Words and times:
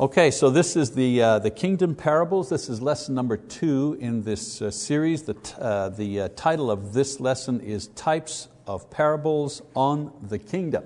Okay, 0.00 0.30
so 0.30 0.48
this 0.48 0.76
is 0.76 0.92
the, 0.92 1.20
uh, 1.20 1.38
the 1.40 1.50
kingdom 1.50 1.94
parables. 1.94 2.48
This 2.48 2.70
is 2.70 2.80
lesson 2.80 3.14
number 3.14 3.36
two 3.36 3.98
in 4.00 4.22
this 4.22 4.62
uh, 4.62 4.70
series. 4.70 5.24
The, 5.24 5.34
t- 5.34 5.52
uh, 5.60 5.90
the 5.90 6.20
uh, 6.22 6.28
title 6.36 6.70
of 6.70 6.94
this 6.94 7.20
lesson 7.20 7.60
is 7.60 7.88
Types 7.88 8.48
of 8.66 8.88
Parables 8.88 9.60
on 9.76 10.10
the 10.22 10.38
Kingdom. 10.38 10.84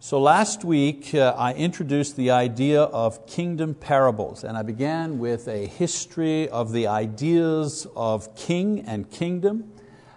So 0.00 0.20
last 0.20 0.64
week 0.64 1.14
uh, 1.14 1.34
I 1.34 1.54
introduced 1.54 2.14
the 2.14 2.30
idea 2.30 2.82
of 2.82 3.26
kingdom 3.26 3.72
parables, 3.72 4.44
and 4.44 4.58
I 4.58 4.62
began 4.62 5.18
with 5.18 5.48
a 5.48 5.64
history 5.64 6.50
of 6.50 6.72
the 6.72 6.88
ideas 6.88 7.86
of 7.96 8.36
king 8.36 8.80
and 8.80 9.10
kingdom 9.10 9.72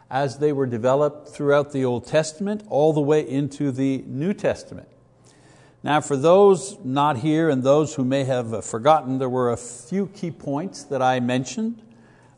as 0.09 0.39
they 0.39 0.51
were 0.51 0.67
developed 0.67 1.29
throughout 1.29 1.71
the 1.71 1.85
Old 1.85 2.05
Testament 2.05 2.65
all 2.67 2.91
the 2.91 2.99
way 2.99 3.25
into 3.25 3.71
the 3.71 4.03
New 4.07 4.33
Testament. 4.33 4.89
Now, 5.85 6.01
for 6.01 6.17
those 6.17 6.79
not 6.83 7.17
here 7.17 7.47
and 7.47 7.61
those 7.61 7.93
who 7.93 8.03
may 8.03 8.23
have 8.23 8.55
uh, 8.55 8.61
forgotten, 8.61 9.19
there 9.19 9.29
were 9.29 9.51
a 9.51 9.57
few 9.57 10.07
key 10.07 10.31
points 10.31 10.81
that 10.85 10.99
I 10.99 11.19
mentioned 11.19 11.79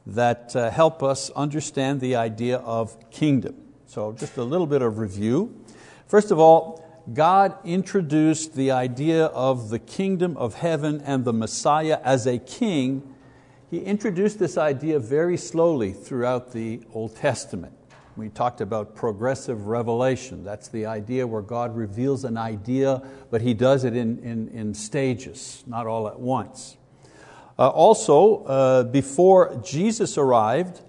that 0.05 0.53
uh, 0.53 0.69
help 0.69 1.01
us 1.01 1.29
understand 1.29 2.01
the 2.01 2.17
idea 2.17 2.57
of 2.57 3.09
kingdom. 3.09 3.55
So, 3.85 4.11
just 4.11 4.35
a 4.35 4.43
little 4.43 4.67
bit 4.67 4.81
of 4.81 4.97
review. 4.97 5.63
First 6.07 6.29
of 6.31 6.39
all, 6.39 6.83
God 7.13 7.57
introduced 7.63 8.53
the 8.53 8.71
idea 8.71 9.27
of 9.27 9.69
the 9.69 9.79
kingdom 9.79 10.35
of 10.35 10.55
heaven 10.55 10.99
and 11.05 11.23
the 11.23 11.31
Messiah 11.31 12.01
as 12.03 12.27
a 12.27 12.39
king. 12.39 13.15
He 13.71 13.79
introduced 13.79 14.39
this 14.39 14.57
idea 14.57 14.99
very 14.99 15.37
slowly 15.37 15.93
throughout 15.93 16.51
the 16.51 16.81
Old 16.93 17.15
Testament. 17.15 17.76
We 18.17 18.29
talked 18.29 18.61
about 18.61 18.95
progressive 18.95 19.67
revelation. 19.67 20.43
That's 20.43 20.69
the 20.69 20.87
idea 20.87 21.27
where 21.27 21.43
God 21.43 21.75
reveals 21.75 22.23
an 22.23 22.35
idea, 22.35 23.03
but 23.29 23.41
He 23.41 23.53
does 23.53 23.83
it 23.83 23.95
in, 23.95 24.17
in, 24.23 24.47
in 24.49 24.73
stages, 24.73 25.63
not 25.67 25.85
all 25.85 26.07
at 26.07 26.19
once. 26.19 26.77
Uh, 27.59 27.69
also, 27.69 28.43
uh, 28.45 28.83
before 28.85 29.61
Jesus 29.63 30.17
arrived, 30.17 30.81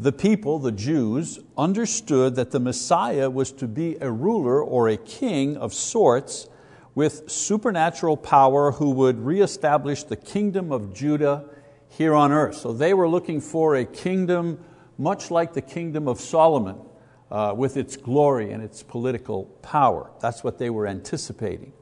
the 0.00 0.10
people, 0.10 0.58
the 0.58 0.72
Jews, 0.72 1.38
understood 1.56 2.34
that 2.34 2.50
the 2.50 2.58
Messiah 2.58 3.30
was 3.30 3.52
to 3.52 3.68
be 3.68 3.96
a 4.00 4.10
ruler 4.10 4.60
or 4.60 4.88
a 4.88 4.96
king 4.96 5.56
of 5.56 5.72
sorts 5.72 6.48
with 6.96 7.30
supernatural 7.30 8.16
power 8.16 8.72
who 8.72 8.90
would 8.90 9.20
reestablish 9.20 10.02
the 10.02 10.16
kingdom 10.16 10.72
of 10.72 10.92
Judah 10.92 11.44
here 11.88 12.14
on 12.14 12.32
earth. 12.32 12.56
So 12.56 12.72
they 12.72 12.94
were 12.94 13.08
looking 13.08 13.40
for 13.40 13.76
a 13.76 13.84
kingdom 13.84 14.58
much 14.98 15.30
like 15.30 15.52
the 15.52 15.62
kingdom 15.62 16.08
of 16.08 16.20
Solomon 16.20 16.78
uh, 17.30 17.54
with 17.56 17.76
its 17.76 17.96
glory 17.96 18.52
and 18.52 18.62
its 18.62 18.82
political 18.82 19.44
power. 19.62 20.10
That's 20.20 20.44
what 20.44 20.58
they 20.58 20.70
were 20.70 20.86
anticipating. 20.86 21.72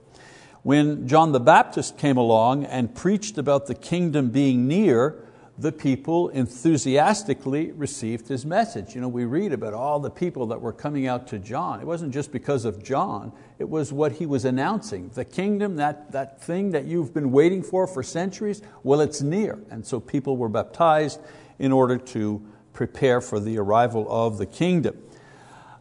When 0.62 1.08
John 1.08 1.32
the 1.32 1.40
Baptist 1.40 1.98
came 1.98 2.16
along 2.16 2.64
and 2.64 2.94
preached 2.94 3.36
about 3.36 3.66
the 3.66 3.74
kingdom 3.74 4.30
being 4.30 4.68
near, 4.68 5.26
the 5.58 5.72
people 5.72 6.28
enthusiastically 6.30 7.72
received 7.72 8.28
his 8.28 8.46
message. 8.46 8.94
You 8.94 9.00
know, 9.00 9.08
we 9.08 9.24
read 9.24 9.52
about 9.52 9.74
all 9.74 10.00
the 10.00 10.10
people 10.10 10.46
that 10.46 10.60
were 10.60 10.72
coming 10.72 11.06
out 11.06 11.26
to 11.28 11.38
John. 11.38 11.80
It 11.80 11.86
wasn't 11.86 12.14
just 12.14 12.32
because 12.32 12.64
of 12.64 12.82
John, 12.82 13.32
it 13.58 13.68
was 13.68 13.92
what 13.92 14.12
he 14.12 14.26
was 14.26 14.44
announcing. 14.44 15.10
The 15.10 15.24
kingdom, 15.24 15.76
that, 15.76 16.12
that 16.12 16.40
thing 16.40 16.70
that 16.70 16.84
you've 16.84 17.12
been 17.12 17.30
waiting 17.32 17.62
for 17.62 17.86
for 17.86 18.02
centuries, 18.02 18.62
well, 18.82 19.00
it's 19.00 19.20
near. 19.20 19.58
And 19.70 19.84
so 19.84 20.00
people 20.00 20.36
were 20.36 20.48
baptized 20.48 21.20
in 21.58 21.70
order 21.70 21.98
to 21.98 22.44
prepare 22.72 23.20
for 23.20 23.38
the 23.38 23.58
arrival 23.58 24.06
of 24.08 24.38
the 24.38 24.46
kingdom. 24.46 24.96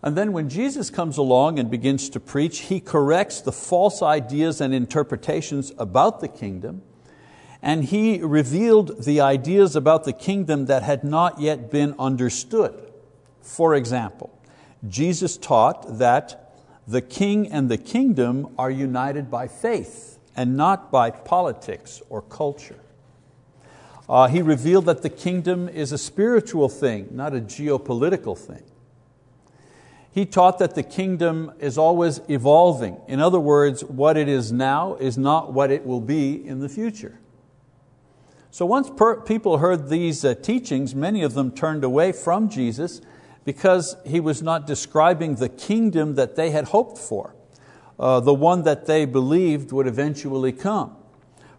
And 0.03 0.17
then 0.17 0.34
when 0.34 0.50
Jesus 0.50 0.89
comes 0.89 1.17
along 1.17 1.59
and 1.59 1.70
begins 1.70 2.09
to 2.09 2.20
preach, 2.20 2.59
He 2.61 2.80
corrects 2.80 3.42
the 3.42 3.52
false 3.52 4.02
ideas 4.02 4.59
and 4.59 4.73
interpretations 4.73 5.72
about 5.78 6.22
the 6.22 6.28
kingdom, 6.28 6.81
and 7.62 7.86
He 7.86 8.19
revealed 8.19 9.03
the 9.03 9.22
ideas 9.22 9.75
about 9.75 10.03
the 10.03 10.14
kingdom 10.14 10.66
that 10.66 10.81
had 10.81 11.03
not 11.03 11.39
yet 11.39 11.69
been 11.69 11.94
understood. 12.00 12.92
For 13.42 13.75
example, 13.75 14.35
Jesus 14.88 15.38
taught 15.38 16.00
that 16.00 16.56
the 16.88 17.01
king 17.01 17.51
and 17.51 17.69
the 17.69 17.78
kingdom 17.78 18.56
are 18.57 18.72
united 18.72 19.30
by 19.30 19.47
faith 19.47 20.18
and 20.35 20.57
not 20.57 20.91
by 20.91 21.12
politics 21.12 22.01
or 22.09 22.24
culture. 22.24 22.80
Uh, 24.09 24.28
he 24.28 24.41
revealed 24.41 24.85
that 24.85 25.01
the 25.01 25.09
kingdom 25.09 25.69
is 25.69 25.91
a 25.91 25.97
spiritual 25.97 26.67
thing, 26.67 27.07
not 27.12 27.34
a 27.34 27.39
geopolitical 27.39 28.38
thing. 28.38 28.63
He 30.13 30.25
taught 30.25 30.59
that 30.59 30.75
the 30.75 30.84
kingdom 30.84 31.53
is 31.59 31.78
always 31.78 32.19
evolving. 32.28 33.00
In 33.07 33.22
other 33.22 33.39
words, 33.39 33.84
what 33.85 34.17
it 34.17 34.28
is 34.28 34.51
now 34.51 34.95
is 34.95 35.17
not 35.17 35.53
what 35.53 35.72
it 35.72 35.85
will 35.85 36.01
be 36.01 36.45
in 36.45 36.59
the 36.59 36.67
future. 36.67 37.19
So 38.50 38.66
once 38.66 38.89
per, 38.89 39.22
people 39.22 39.59
heard 39.59 39.88
these 39.88 40.25
uh, 40.25 40.35
teachings, 40.35 40.94
many 40.94 41.23
of 41.23 41.33
them 41.33 41.51
turned 41.51 41.85
away 41.85 42.12
from 42.12 42.50
Jesus 42.50 43.00
because 43.45 43.95
He 44.06 44.19
was 44.19 44.41
not 44.41 44.68
describing 44.68 45.35
the 45.35 45.47
kingdom 45.47 46.16
that 46.16 46.35
they 46.35 46.51
had 46.51 46.66
hoped 46.66 46.97
for, 46.97 47.33
uh, 47.97 48.19
the 48.19 48.33
one 48.33 48.63
that 48.63 48.88
they 48.88 49.06
believed 49.06 49.72
would 49.72 49.88
eventually 49.88 50.51
come. 50.51 50.97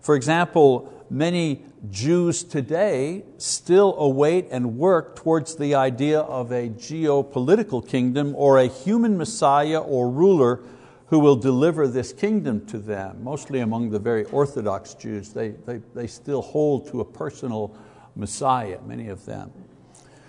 For 0.02 0.16
example, 0.16 0.92
many 1.08 1.64
Jews 1.90 2.42
today 2.42 3.24
still 3.38 3.96
await 3.98 4.48
and 4.50 4.76
work 4.76 5.16
towards 5.16 5.56
the 5.56 5.76
idea 5.76 6.20
of 6.20 6.50
a 6.50 6.68
geopolitical 6.68 7.86
kingdom 7.86 8.34
or 8.36 8.58
a 8.58 8.66
human 8.66 9.16
Messiah 9.16 9.80
or 9.80 10.10
ruler 10.10 10.60
who 11.06 11.20
will 11.20 11.36
deliver 11.36 11.86
this 11.86 12.12
kingdom 12.12 12.66
to 12.66 12.78
them. 12.78 13.22
Mostly 13.22 13.60
among 13.60 13.90
the 13.90 13.98
very 13.98 14.24
Orthodox 14.24 14.94
Jews, 14.94 15.30
they, 15.30 15.50
they, 15.50 15.80
they 15.94 16.06
still 16.06 16.42
hold 16.42 16.88
to 16.88 17.00
a 17.00 17.04
personal 17.04 17.76
Messiah, 18.16 18.80
many 18.84 19.08
of 19.08 19.24
them. 19.24 19.52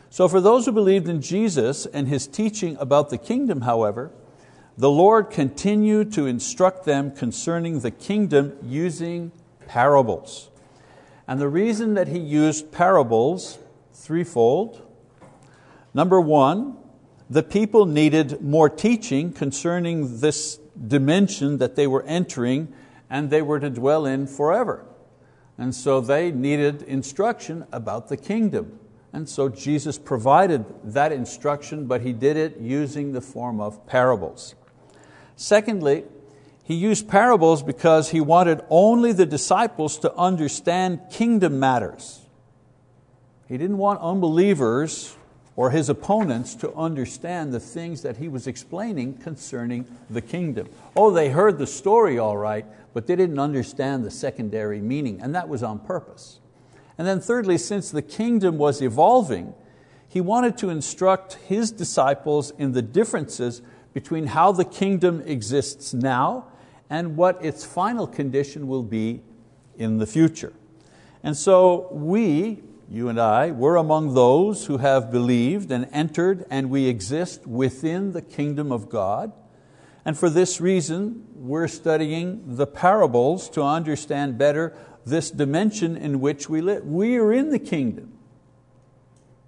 So 0.09 0.27
for 0.27 0.39
those 0.39 0.65
who 0.65 0.71
believed 0.71 1.07
in 1.07 1.21
Jesus 1.21 1.87
and 1.87 2.07
His 2.07 2.27
teaching 2.27 2.77
about 2.79 3.09
the 3.09 3.17
kingdom, 3.17 3.61
however, 3.61 4.11
the 4.77 4.89
Lord 4.89 5.31
continued 5.31 6.13
to 6.13 6.27
instruct 6.27 6.85
them 6.85 7.11
concerning 7.11 7.79
the 7.79 7.91
kingdom 7.91 8.57
using 8.61 9.31
parables. 9.67 10.49
And 11.27 11.39
the 11.39 11.49
reason 11.49 11.93
that 11.93 12.07
he 12.07 12.19
used 12.19 12.71
parables, 12.71 13.59
threefold. 13.93 14.81
Number 15.93 16.19
one, 16.19 16.77
the 17.29 17.43
people 17.43 17.85
needed 17.85 18.41
more 18.41 18.69
teaching 18.69 19.31
concerning 19.31 20.19
this 20.19 20.59
dimension 20.87 21.57
that 21.59 21.75
they 21.75 21.87
were 21.87 22.03
entering 22.03 22.73
and 23.09 23.29
they 23.29 23.41
were 23.41 23.59
to 23.59 23.69
dwell 23.69 24.05
in 24.05 24.27
forever. 24.27 24.85
And 25.57 25.73
so 25.73 26.01
they 26.01 26.31
needed 26.31 26.81
instruction 26.81 27.65
about 27.71 28.09
the 28.09 28.17
kingdom. 28.17 28.79
And 29.13 29.29
so 29.29 29.47
Jesus 29.49 29.99
provided 29.99 30.65
that 30.83 31.11
instruction, 31.11 31.85
but 31.85 32.01
He 32.01 32.11
did 32.11 32.35
it 32.35 32.57
using 32.57 33.11
the 33.11 33.21
form 33.21 33.61
of 33.61 33.85
parables. 33.85 34.55
Secondly, 35.35 36.05
he 36.63 36.75
used 36.75 37.09
parables 37.09 37.61
because 37.61 38.09
he 38.09 38.21
wanted 38.21 38.61
only 38.69 39.11
the 39.11 39.25
disciples 39.25 39.97
to 39.99 40.13
understand 40.15 41.01
kingdom 41.11 41.59
matters. 41.59 42.21
He 43.47 43.57
didn't 43.57 43.77
want 43.77 43.99
unbelievers 43.99 45.15
or 45.55 45.69
his 45.69 45.89
opponents 45.89 46.55
to 46.55 46.73
understand 46.73 47.53
the 47.53 47.59
things 47.59 48.01
that 48.01 48.17
he 48.17 48.27
was 48.27 48.47
explaining 48.47 49.17
concerning 49.17 49.85
the 50.09 50.21
kingdom. 50.21 50.67
Oh, 50.95 51.11
they 51.11 51.29
heard 51.29 51.59
the 51.59 51.67
story 51.67 52.17
all 52.17 52.37
right, 52.37 52.65
but 52.93 53.07
they 53.07 53.15
didn't 53.15 53.39
understand 53.39 54.03
the 54.03 54.09
secondary 54.09 54.81
meaning, 54.81 55.21
and 55.21 55.35
that 55.35 55.49
was 55.49 55.61
on 55.61 55.79
purpose. 55.79 56.39
And 56.97 57.07
then, 57.07 57.19
thirdly, 57.19 57.57
since 57.57 57.91
the 57.91 58.01
kingdom 58.01 58.57
was 58.57 58.81
evolving, 58.81 59.53
he 60.07 60.21
wanted 60.21 60.57
to 60.59 60.69
instruct 60.69 61.33
his 61.33 61.71
disciples 61.71 62.51
in 62.57 62.71
the 62.71 62.81
differences 62.81 63.61
between 63.93 64.27
how 64.27 64.51
the 64.51 64.65
kingdom 64.65 65.21
exists 65.25 65.93
now 65.93 66.47
and 66.93 67.17
what 67.17 67.43
its 67.43 67.65
final 67.65 68.05
condition 68.05 68.67
will 68.67 68.83
be 68.83 69.19
in 69.79 69.97
the 69.97 70.05
future. 70.05 70.53
And 71.23 71.35
so 71.35 71.87
we, 71.91 72.61
you 72.87 73.09
and 73.09 73.19
I, 73.19 73.49
we're 73.49 73.77
among 73.77 74.13
those 74.13 74.67
who 74.67 74.77
have 74.77 75.09
believed 75.09 75.71
and 75.71 75.89
entered 75.91 76.45
and 76.51 76.69
we 76.69 76.85
exist 76.85 77.47
within 77.47 78.11
the 78.11 78.21
kingdom 78.21 78.71
of 78.71 78.89
God. 78.89 79.31
And 80.05 80.15
for 80.15 80.29
this 80.29 80.61
reason, 80.61 81.25
we're 81.33 81.67
studying 81.67 82.57
the 82.57 82.67
parables 82.67 83.49
to 83.49 83.63
understand 83.63 84.37
better 84.37 84.77
this 85.03 85.31
dimension 85.31 85.97
in 85.97 86.19
which 86.19 86.47
we 86.47 86.61
live. 86.61 86.85
We 86.85 87.17
are 87.17 87.33
in 87.33 87.49
the 87.49 87.57
kingdom. 87.57 88.13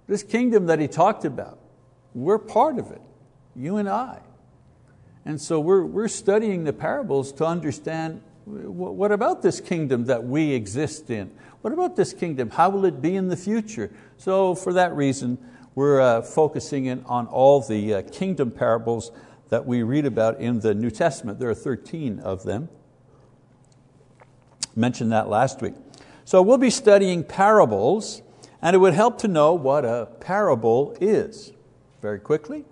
This 0.08 0.24
kingdom 0.24 0.66
that 0.66 0.80
he 0.80 0.88
talked 0.88 1.24
about, 1.24 1.60
we're 2.12 2.38
part 2.38 2.80
of 2.80 2.90
it, 2.90 3.02
you 3.54 3.76
and 3.76 3.88
I. 3.88 4.18
And 5.26 5.40
so 5.40 5.58
we're, 5.58 5.84
we're 5.84 6.08
studying 6.08 6.62
the 6.64 6.72
parables 6.72 7.32
to 7.32 7.44
understand 7.44 8.22
what 8.46 9.10
about 9.10 9.42
this 9.42 9.60
kingdom 9.60 10.04
that 10.04 10.22
we 10.22 10.52
exist 10.52 11.10
in? 11.10 11.32
What 11.62 11.72
about 11.72 11.96
this 11.96 12.12
kingdom? 12.12 12.50
How 12.50 12.70
will 12.70 12.84
it 12.84 13.02
be 13.02 13.16
in 13.16 13.26
the 13.26 13.36
future? 13.36 13.90
So 14.18 14.54
for 14.54 14.72
that 14.74 14.94
reason, 14.94 15.36
we're 15.74 16.00
uh, 16.00 16.22
focusing 16.22 16.84
in 16.84 17.02
on 17.06 17.26
all 17.26 17.60
the 17.60 17.94
uh, 17.94 18.02
kingdom 18.02 18.52
parables 18.52 19.10
that 19.48 19.66
we 19.66 19.82
read 19.82 20.06
about 20.06 20.40
in 20.40 20.60
the 20.60 20.76
New 20.76 20.90
Testament. 20.90 21.40
There 21.40 21.50
are 21.50 21.56
13 21.56 22.20
of 22.20 22.44
them. 22.44 22.68
Mentioned 24.76 25.10
that 25.10 25.28
last 25.28 25.60
week. 25.60 25.74
So 26.24 26.40
we'll 26.40 26.56
be 26.56 26.70
studying 26.70 27.24
parables, 27.24 28.22
and 28.62 28.76
it 28.76 28.78
would 28.78 28.94
help 28.94 29.18
to 29.18 29.28
know 29.28 29.54
what 29.54 29.84
a 29.84 30.06
parable 30.20 30.96
is. 31.00 31.52
Very 32.00 32.20
quickly. 32.20 32.64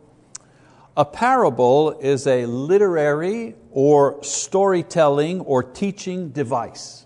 A 0.96 1.04
parable 1.04 1.90
is 1.98 2.24
a 2.24 2.46
literary 2.46 3.56
or 3.72 4.22
storytelling 4.22 5.40
or 5.40 5.64
teaching 5.64 6.28
device. 6.28 7.04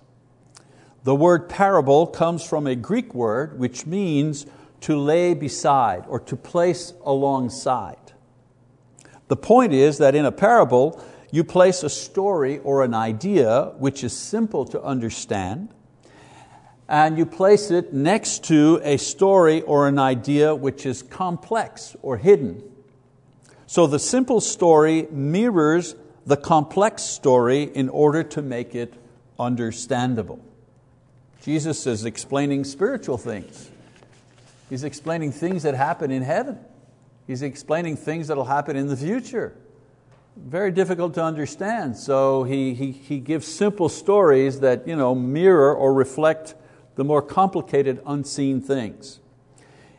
The 1.05 1.15
word 1.15 1.49
parable 1.49 2.07
comes 2.07 2.45
from 2.45 2.67
a 2.67 2.75
Greek 2.75 3.15
word 3.15 3.59
which 3.59 3.87
means 3.87 4.45
to 4.83 4.99
lay 4.99 5.33
beside 5.33 6.05
or 6.07 6.21
to 6.21 6.37
place 6.37 6.93
alongside. 7.03 8.13
The 9.29 9.37
point 9.37 9.73
is 9.73 9.97
that 9.99 10.15
in 10.15 10.27
a 10.27 10.33
parable, 10.33 11.03
you 11.31 11.43
place 11.43 11.83
a 11.83 11.89
story 11.89 12.59
or 12.59 12.85
an 12.85 12.93
idea 12.93 13.73
which 13.79 14.05
is 14.05 14.15
simple 14.15 14.67
to 14.67 14.83
understand, 14.83 15.71
and 16.91 17.17
you 17.17 17.25
place 17.25 17.71
it 17.71 17.95
next 17.95 18.45
to 18.45 18.83
a 18.83 18.99
story 18.99 19.63
or 19.63 19.89
an 19.89 19.99
idea 19.99 20.55
which 20.55 20.85
is 20.85 21.03
complex 21.03 21.97
or 22.03 22.19
hidden. 22.19 22.63
So 23.69 23.87
the 23.87 23.99
simple 23.99 24.41
story 24.41 25.07
mirrors 25.11 25.95
the 26.25 26.39
complex 26.39 27.03
story 27.03 27.65
in 27.65 27.91
order 27.91 28.23
to 28.23 28.41
make 28.41 28.75
it 28.75 28.95
understandable. 29.39 30.41
Jesus 31.43 31.87
is 31.87 32.07
explaining 32.07 32.65
spiritual 32.65 33.19
things. 33.19 33.71
He's 34.71 34.85
explaining 34.85 35.33
things 35.33 35.65
that 35.65 35.75
happen 35.75 36.11
in 36.11 36.23
heaven. 36.23 36.59
He's 37.27 37.43
explaining 37.43 37.99
things 37.99 38.29
that 38.29 38.39
will 38.39 38.47
happen 38.47 38.75
in 38.75 38.89
the 38.89 38.97
future. 38.97 39.55
Very 40.35 40.71
difficult 40.71 41.13
to 41.15 41.23
understand, 41.23 41.99
so 41.99 42.45
he, 42.45 42.73
he, 42.73 42.91
he 42.91 43.21
gives 43.21 43.47
simple 43.47 43.91
stories 43.91 44.61
that 44.61 44.89
you 44.89 44.97
know, 44.97 45.15
mirror 45.15 45.75
or 45.75 45.93
reflect 45.93 46.55
the 46.95 47.05
more 47.05 47.21
complicated 47.21 48.01
unseen 48.07 48.63
things. 48.63 49.21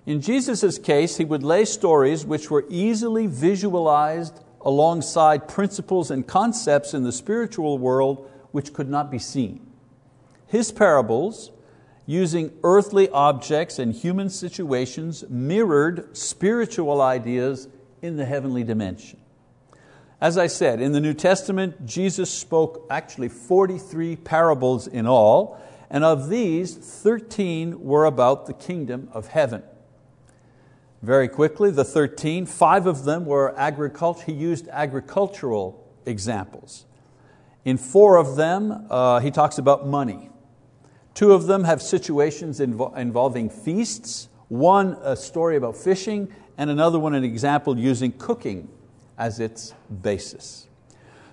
In 0.05 0.21
Jesus' 0.21 0.77
case, 0.77 1.17
he 1.17 1.25
would 1.25 1.43
lay 1.43 1.65
stories 1.65 2.25
which 2.25 2.49
were 2.49 2.65
easily 2.69 3.27
visualized 3.27 4.39
alongside 4.61 5.47
principles 5.47 6.11
and 6.11 6.25
concepts 6.27 6.93
in 6.93 7.03
the 7.03 7.11
spiritual 7.11 7.77
world 7.77 8.29
which 8.51 8.73
could 8.73 8.89
not 8.89 9.11
be 9.11 9.19
seen. 9.19 9.65
His 10.47 10.71
parables 10.71 11.51
using 12.05 12.51
earthly 12.63 13.07
objects 13.09 13.77
and 13.77 13.93
human 13.93 14.29
situations 14.29 15.23
mirrored 15.29 16.17
spiritual 16.17 17.01
ideas 17.01 17.67
in 18.01 18.17
the 18.17 18.25
heavenly 18.25 18.63
dimension. 18.63 19.19
As 20.19 20.37
I 20.37 20.47
said, 20.47 20.81
in 20.81 20.91
the 20.91 20.99
New 20.99 21.13
Testament, 21.13 21.85
Jesus 21.85 22.29
spoke 22.29 22.85
actually 22.89 23.29
43 23.29 24.15
parables 24.17 24.87
in 24.87 25.05
all, 25.05 25.61
and 25.89 26.03
of 26.03 26.29
these, 26.29 26.75
13 26.75 27.81
were 27.83 28.05
about 28.05 28.47
the 28.47 28.53
kingdom 28.53 29.07
of 29.13 29.27
heaven. 29.27 29.63
Very 31.01 31.29
quickly, 31.29 31.71
the 31.71 31.85
13, 31.85 32.45
five 32.45 32.85
of 32.85 33.05
them 33.05 33.25
were 33.25 33.57
agriculture. 33.57 34.23
He 34.25 34.33
used 34.33 34.67
agricultural 34.67 35.87
examples. 36.05 36.85
In 37.63 37.77
four 37.77 38.17
of 38.17 38.35
them, 38.35 38.87
uh, 38.89 39.19
he 39.19 39.31
talks 39.31 39.57
about 39.57 39.87
money. 39.87 40.29
Two 41.13 41.31
of 41.33 41.47
them 41.47 41.63
have 41.63 41.81
situations 41.81 42.59
invo 42.59 42.95
involving 42.97 43.49
feasts, 43.49 44.29
one 44.49 44.97
a 45.01 45.15
story 45.15 45.55
about 45.55 45.77
fishing, 45.77 46.33
and 46.57 46.69
another 46.69 46.99
one 46.99 47.15
an 47.15 47.23
example 47.23 47.77
using 47.77 48.11
cooking 48.11 48.67
as 49.17 49.39
its 49.39 49.73
basis. 50.01 50.67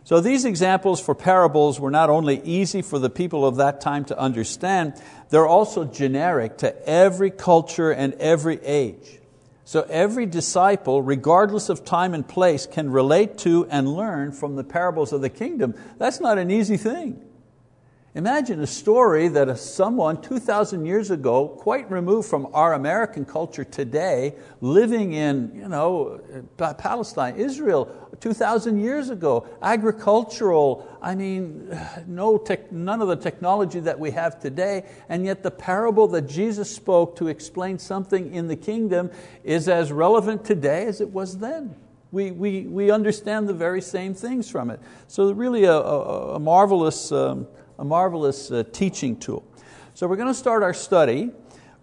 So 0.05 0.21
these 0.21 0.45
examples 0.45 1.01
for 1.01 1.17
parables 1.17 1.81
were 1.81 1.91
not 1.91 2.11
only 2.11 2.41
easy 2.45 2.83
for 2.83 3.01
the 3.01 3.11
people 3.11 3.45
of 3.45 3.57
that 3.57 3.81
time 3.81 4.05
to 4.05 4.17
understand, 4.19 4.95
they're 5.31 5.49
also 5.49 5.85
generic 5.85 6.59
to 6.59 6.89
every 6.89 7.33
culture 7.33 7.91
and 7.91 8.15
every 8.15 8.65
age. 8.65 9.19
So 9.67 9.85
every 9.91 10.27
disciple, 10.27 11.03
regardless 11.03 11.69
of 11.69 11.85
time 11.85 12.15
and 12.15 12.27
place, 12.27 12.67
can 12.67 12.89
relate 12.89 13.37
to 13.39 13.67
and 13.69 13.93
learn 13.93 14.31
from 14.31 14.55
the 14.55 14.63
parables 14.63 15.13
of 15.13 15.23
the 15.23 15.29
kingdom. 15.29 15.75
That's 15.99 16.21
not 16.21 16.39
an 16.39 16.53
easy 16.53 16.77
thing. 16.77 17.26
Imagine 18.17 18.63
a 18.63 18.67
story 18.67 19.29
that 19.29 19.59
someone 19.59 20.23
2,000 20.23 20.87
years 20.87 21.11
ago, 21.11 21.49
quite 21.49 21.91
removed 21.91 22.27
from 22.27 22.49
our 22.55 22.73
American 22.73 23.27
culture 23.27 23.63
today, 23.63 24.35
living 24.63 25.13
in 25.13 25.53
you 25.55 25.69
know, 25.69 26.19
Palestine, 26.57 27.37
Israel, 27.37 27.95
2,000 28.21 28.81
years 28.81 29.11
ago, 29.11 29.47
agricultural, 29.61 30.89
I 31.03 31.15
mean, 31.15 31.79
no 32.07 32.39
tech, 32.39 32.73
none 32.73 33.03
of 33.03 33.09
the 33.09 33.17
technology 33.17 33.81
that 33.81 34.01
we 34.01 34.13
have 34.13 34.41
today, 34.41 34.87
and 35.11 35.27
yet 35.27 35.43
the 35.43 35.51
parable 35.51 36.09
that 36.09 36.23
Jesus 36.23 36.75
spoke 36.75 37.17
to 37.17 37.29
explain 37.29 37.79
something 37.79 38.33
in 38.33 38.49
the 38.49 38.57
kingdom 38.57 39.11
is 39.45 39.69
as 39.69 39.93
relevant 39.93 40.43
today 40.43 40.87
as 40.87 41.03
it 41.03 41.11
was 41.11 41.37
then. 41.37 41.77
We, 42.13 42.31
we, 42.31 42.63
we 42.63 42.91
understand 42.91 43.47
the 43.47 43.53
very 43.53 43.83
same 43.83 44.15
things 44.15 44.51
from 44.51 44.71
it. 44.71 44.81
So 45.07 45.31
really 45.33 45.65
a, 45.65 45.75
a, 45.75 46.37
a 46.37 46.39
marvelous 46.39 47.13
um, 47.13 47.47
a 47.79 47.85
marvelous 47.85 48.51
uh, 48.51 48.65
teaching 48.73 49.17
tool. 49.17 49.45
So 49.95 50.07
we're 50.07 50.17
going 50.17 50.29
to 50.29 50.35
start 50.35 50.63
our 50.63 50.75
study 50.75 51.31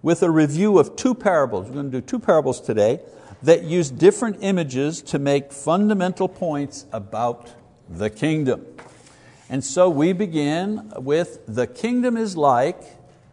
with 0.02 0.24
a 0.24 0.30
review 0.30 0.80
of 0.80 0.96
two 0.96 1.16
parables. 1.16 1.68
We're 1.68 1.76
going 1.76 1.92
to 1.92 2.02
do 2.02 2.06
two 2.06 2.20
parables 2.20 2.60
today 2.62 3.00
that 3.42 3.64
use 3.64 3.90
different 3.90 4.38
images 4.42 5.02
to 5.04 5.20
make 5.20 5.52
fundamental 5.52 6.28
points 6.28 6.86
about 6.92 7.52
the 7.90 8.10
kingdom. 8.10 8.66
And 9.50 9.64
so 9.64 9.90
we 9.90 10.14
begin 10.14 10.92
with 10.96 11.40
the 11.48 11.68
kingdom 11.68 12.18
is 12.18 12.36
like 12.38 12.82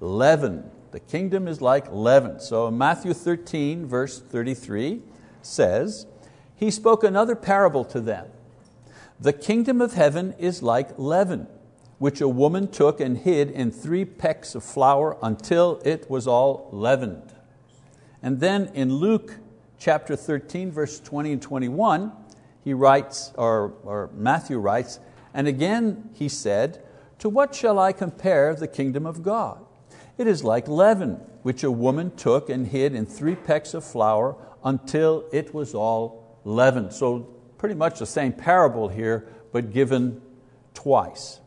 leaven. 0.01 0.71
The 0.91 1.01
kingdom 1.01 1.47
is 1.47 1.61
like 1.61 1.87
leaven. 1.91 2.41
So 2.41 2.71
Matthew 2.71 3.15
13, 3.15 3.87
verse 3.87 4.21
33 4.21 5.01
says, 5.43 6.07
He 6.57 6.71
spoke 6.71 7.05
another 7.05 7.37
parable 7.37 7.85
to 7.87 8.01
them. 8.01 8.27
The 9.21 9.33
kingdom 9.33 9.81
of 9.81 9.95
heaven 9.95 10.35
is 10.39 10.63
like 10.63 10.99
leaven 10.99 11.47
which 12.01 12.23
a 12.23 12.29
woman 12.29 12.67
took 12.67 12.99
and 12.99 13.19
hid 13.19 13.51
in 13.51 13.71
three 13.71 14.07
pecks 14.07 14.55
of 14.55 14.65
flour 14.65 15.19
until 15.23 15.83
it 15.85 16.09
was 16.09 16.27
all 16.27 16.71
leavened. 16.73 17.35
And 18.23 18.41
then 18.41 18.71
in 18.73 18.95
Luke 18.95 19.37
chapter 19.79 20.17
13, 20.17 20.73
verse 20.73 20.99
20 20.99 21.33
and 21.33 21.43
21, 21.43 22.11
he 22.65 22.73
writes, 22.73 23.35
or, 23.37 23.75
or 23.85 24.09
Matthew 24.15 24.57
writes, 24.57 24.99
and 25.35 25.47
again 25.47 26.09
he 26.15 26.27
said, 26.27 26.83
To 27.19 27.29
what 27.29 27.55
shall 27.55 27.79
I 27.79 27.93
compare 27.93 28.55
the 28.55 28.67
kingdom 28.67 29.05
of 29.05 29.23
God? 29.23 29.63
It 30.17 30.27
is 30.27 30.43
like 30.43 30.69
leaven, 30.69 31.21
which 31.43 31.63
a 31.63 31.71
woman 31.71 32.17
took 32.17 32.49
and 32.49 32.67
hid 32.67 32.95
in 32.95 33.05
three 33.05 33.37
pecks 33.37 33.75
of 33.75 33.85
flour 33.85 34.37
until 34.65 35.27
it 35.35 35.53
was 35.53 35.75
all 35.75 36.41
leavened. 36.47 36.95
So 36.95 37.29
pretty 37.59 37.75
much 37.75 37.99
the 37.99 38.07
same 38.07 38.33
parable 38.33 38.89
here, 38.89 39.29
but 39.53 39.71
given 39.71 40.23
twice. 40.73 41.41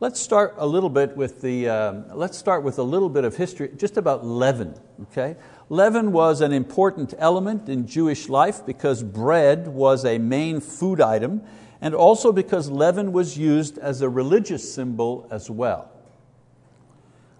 Let's 0.00 0.20
start 0.20 0.54
a 0.58 0.66
little 0.66 0.90
bit 0.90 1.16
with 1.16 1.40
the, 1.40 1.68
um, 1.68 2.04
let's 2.12 2.36
start 2.36 2.64
with 2.64 2.78
a 2.78 2.82
little 2.82 3.08
bit 3.08 3.24
of 3.24 3.36
history, 3.36 3.70
just 3.76 3.96
about 3.96 4.26
leaven. 4.26 4.74
Okay? 5.02 5.36
Leaven 5.68 6.10
was 6.10 6.40
an 6.40 6.52
important 6.52 7.14
element 7.16 7.68
in 7.68 7.86
Jewish 7.86 8.28
life 8.28 8.66
because 8.66 9.04
bread 9.04 9.68
was 9.68 10.04
a 10.04 10.18
main 10.18 10.60
food 10.60 11.00
item 11.00 11.42
and 11.80 11.94
also 11.94 12.32
because 12.32 12.68
leaven 12.68 13.12
was 13.12 13.38
used 13.38 13.78
as 13.78 14.00
a 14.00 14.08
religious 14.08 14.74
symbol 14.74 15.28
as 15.30 15.48
well. 15.48 15.90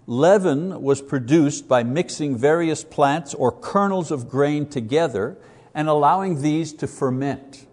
Leaven 0.07 0.81
was 0.81 1.01
produced 1.01 1.67
by 1.67 1.83
mixing 1.83 2.37
various 2.37 2.85
plants 2.85 3.33
or 3.33 3.51
kernels 3.51 4.11
of 4.11 4.29
grain 4.29 4.65
together 4.65 5.35
and 5.73 5.89
allowing 5.89 6.41
these 6.41 6.71
to 6.71 6.87
ferment. 6.87 7.67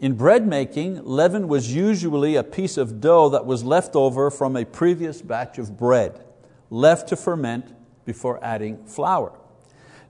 In 0.00 0.14
bread 0.14 0.46
making, 0.46 1.04
leaven 1.04 1.48
was 1.48 1.74
usually 1.74 2.36
a 2.36 2.42
piece 2.42 2.76
of 2.76 3.00
dough 3.00 3.28
that 3.30 3.46
was 3.46 3.64
left 3.64 3.94
over 3.94 4.30
from 4.30 4.56
a 4.56 4.64
previous 4.64 5.22
batch 5.22 5.58
of 5.58 5.78
bread, 5.78 6.24
left 6.70 7.08
to 7.08 7.16
ferment 7.16 7.74
before 8.04 8.42
adding 8.42 8.84
flour. 8.84 9.32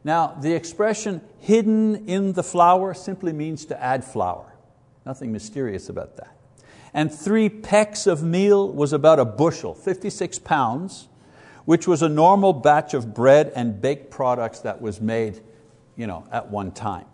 Now, 0.02 0.36
the 0.40 0.52
expression 0.52 1.20
hidden 1.38 2.08
in 2.08 2.32
the 2.32 2.42
flour 2.42 2.94
simply 2.94 3.32
means 3.32 3.64
to 3.66 3.82
add 3.82 4.04
flour. 4.04 4.54
Nothing 5.06 5.32
mysterious 5.32 5.88
about 5.88 6.16
that. 6.16 6.36
And 6.92 7.12
three 7.12 7.48
pecks 7.48 8.06
of 8.06 8.22
meal 8.22 8.70
was 8.70 8.92
about 8.92 9.18
a 9.18 9.24
bushel, 9.24 9.74
56 9.74 10.38
pounds, 10.40 11.08
which 11.64 11.88
was 11.88 12.02
a 12.02 12.08
normal 12.08 12.52
batch 12.52 12.94
of 12.94 13.14
bread 13.14 13.52
and 13.54 13.80
baked 13.80 14.10
products 14.10 14.60
that 14.60 14.80
was 14.80 15.00
made 15.00 15.40
you 15.96 16.06
know, 16.06 16.26
at 16.32 16.50
one 16.50 16.72
time. 16.72 17.06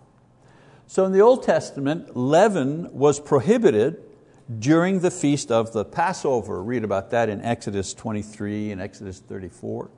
So 0.91 1.05
in 1.05 1.13
the 1.13 1.21
Old 1.21 1.45
Testament, 1.45 2.17
leaven 2.17 2.93
was 2.93 3.21
prohibited 3.21 4.03
during 4.59 4.99
the 4.99 5.11
feast 5.13 5.53
of 5.53 5.73
the 5.73 5.85
Passover. 5.85 6.61
Read 6.61 6.83
about 6.83 7.11
that 7.11 7.29
in 7.29 7.41
Exodus 7.43 7.95
23 7.95 8.73
and 8.73 8.81
Exodus 8.81 9.21
34. 9.21 9.89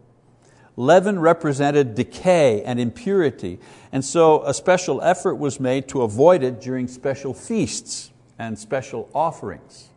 Leaven 0.76 1.18
represented 1.18 1.94
decay 1.94 2.62
and 2.64 2.78
impurity, 2.78 3.58
and 3.90 4.04
so 4.04 4.44
a 4.44 4.52
special 4.52 5.00
effort 5.00 5.36
was 5.36 5.58
made 5.58 5.88
to 5.88 6.02
avoid 6.02 6.42
it 6.42 6.60
during 6.60 6.86
special 6.86 7.32
feasts 7.32 8.10
and 8.38 8.58
special 8.58 9.08
offerings. 9.14 9.88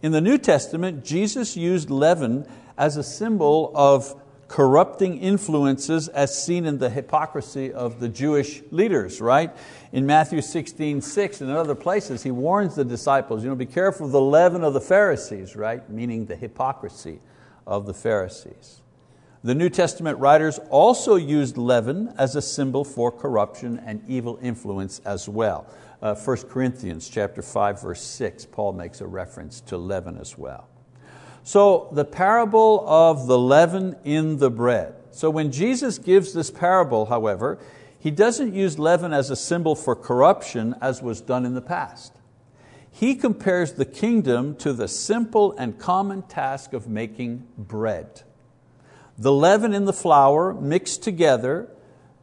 In 0.00 0.12
the 0.12 0.22
New 0.22 0.38
Testament, 0.38 1.04
Jesus 1.04 1.54
used 1.54 1.90
leaven 1.90 2.46
as 2.78 2.96
a 2.96 3.02
symbol 3.02 3.72
of 3.74 4.18
corrupting 4.54 5.18
influences 5.18 6.06
as 6.06 6.44
seen 6.44 6.64
in 6.64 6.78
the 6.78 6.88
hypocrisy 6.88 7.72
of 7.72 7.98
the 7.98 8.08
Jewish 8.08 8.62
leaders, 8.70 9.20
right? 9.20 9.50
In 9.90 10.06
Matthew 10.06 10.40
16, 10.40 11.00
6 11.00 11.40
and 11.40 11.50
in 11.50 11.56
other 11.56 11.74
places, 11.74 12.22
He 12.22 12.30
warns 12.30 12.76
the 12.76 12.84
disciples, 12.84 13.42
you 13.42 13.48
know, 13.48 13.56
be 13.56 13.66
careful 13.66 14.06
of 14.06 14.12
the 14.12 14.20
leaven 14.20 14.62
of 14.62 14.72
the 14.72 14.80
Pharisees, 14.80 15.56
right? 15.56 15.90
Meaning 15.90 16.26
the 16.26 16.36
hypocrisy 16.36 17.18
of 17.66 17.86
the 17.86 17.94
Pharisees. 17.94 18.80
The 19.42 19.56
New 19.56 19.68
Testament 19.68 20.20
writers 20.20 20.60
also 20.70 21.16
used 21.16 21.56
leaven 21.56 22.14
as 22.16 22.36
a 22.36 22.42
symbol 22.42 22.84
for 22.84 23.10
corruption 23.10 23.82
and 23.84 24.04
evil 24.06 24.38
influence 24.40 25.00
as 25.00 25.28
well. 25.28 25.66
Uh, 26.00 26.14
1 26.14 26.36
Corinthians 26.42 27.08
chapter 27.08 27.42
5, 27.42 27.82
verse 27.82 28.02
6, 28.02 28.46
Paul 28.46 28.74
makes 28.74 29.00
a 29.00 29.06
reference 29.08 29.60
to 29.62 29.76
leaven 29.76 30.16
as 30.16 30.38
well. 30.38 30.68
So 31.44 31.88
the 31.92 32.06
parable 32.06 32.82
of 32.88 33.26
the 33.26 33.38
leaven 33.38 33.96
in 34.02 34.38
the 34.38 34.50
bread. 34.50 34.94
So 35.10 35.30
when 35.30 35.52
Jesus 35.52 35.98
gives 35.98 36.32
this 36.32 36.50
parable, 36.50 37.06
however, 37.06 37.58
He 37.98 38.10
doesn't 38.10 38.54
use 38.54 38.78
leaven 38.78 39.12
as 39.12 39.30
a 39.30 39.36
symbol 39.36 39.76
for 39.76 39.94
corruption 39.94 40.74
as 40.80 41.02
was 41.02 41.20
done 41.20 41.46
in 41.46 41.54
the 41.54 41.60
past. 41.60 42.12
He 42.90 43.14
compares 43.14 43.72
the 43.72 43.84
kingdom 43.84 44.56
to 44.56 44.72
the 44.72 44.88
simple 44.88 45.52
and 45.58 45.78
common 45.78 46.22
task 46.22 46.72
of 46.72 46.88
making 46.88 47.46
bread. 47.58 48.22
The 49.18 49.32
leaven 49.32 49.74
in 49.74 49.84
the 49.84 49.92
flour 49.92 50.54
mixed 50.54 51.02
together 51.02 51.68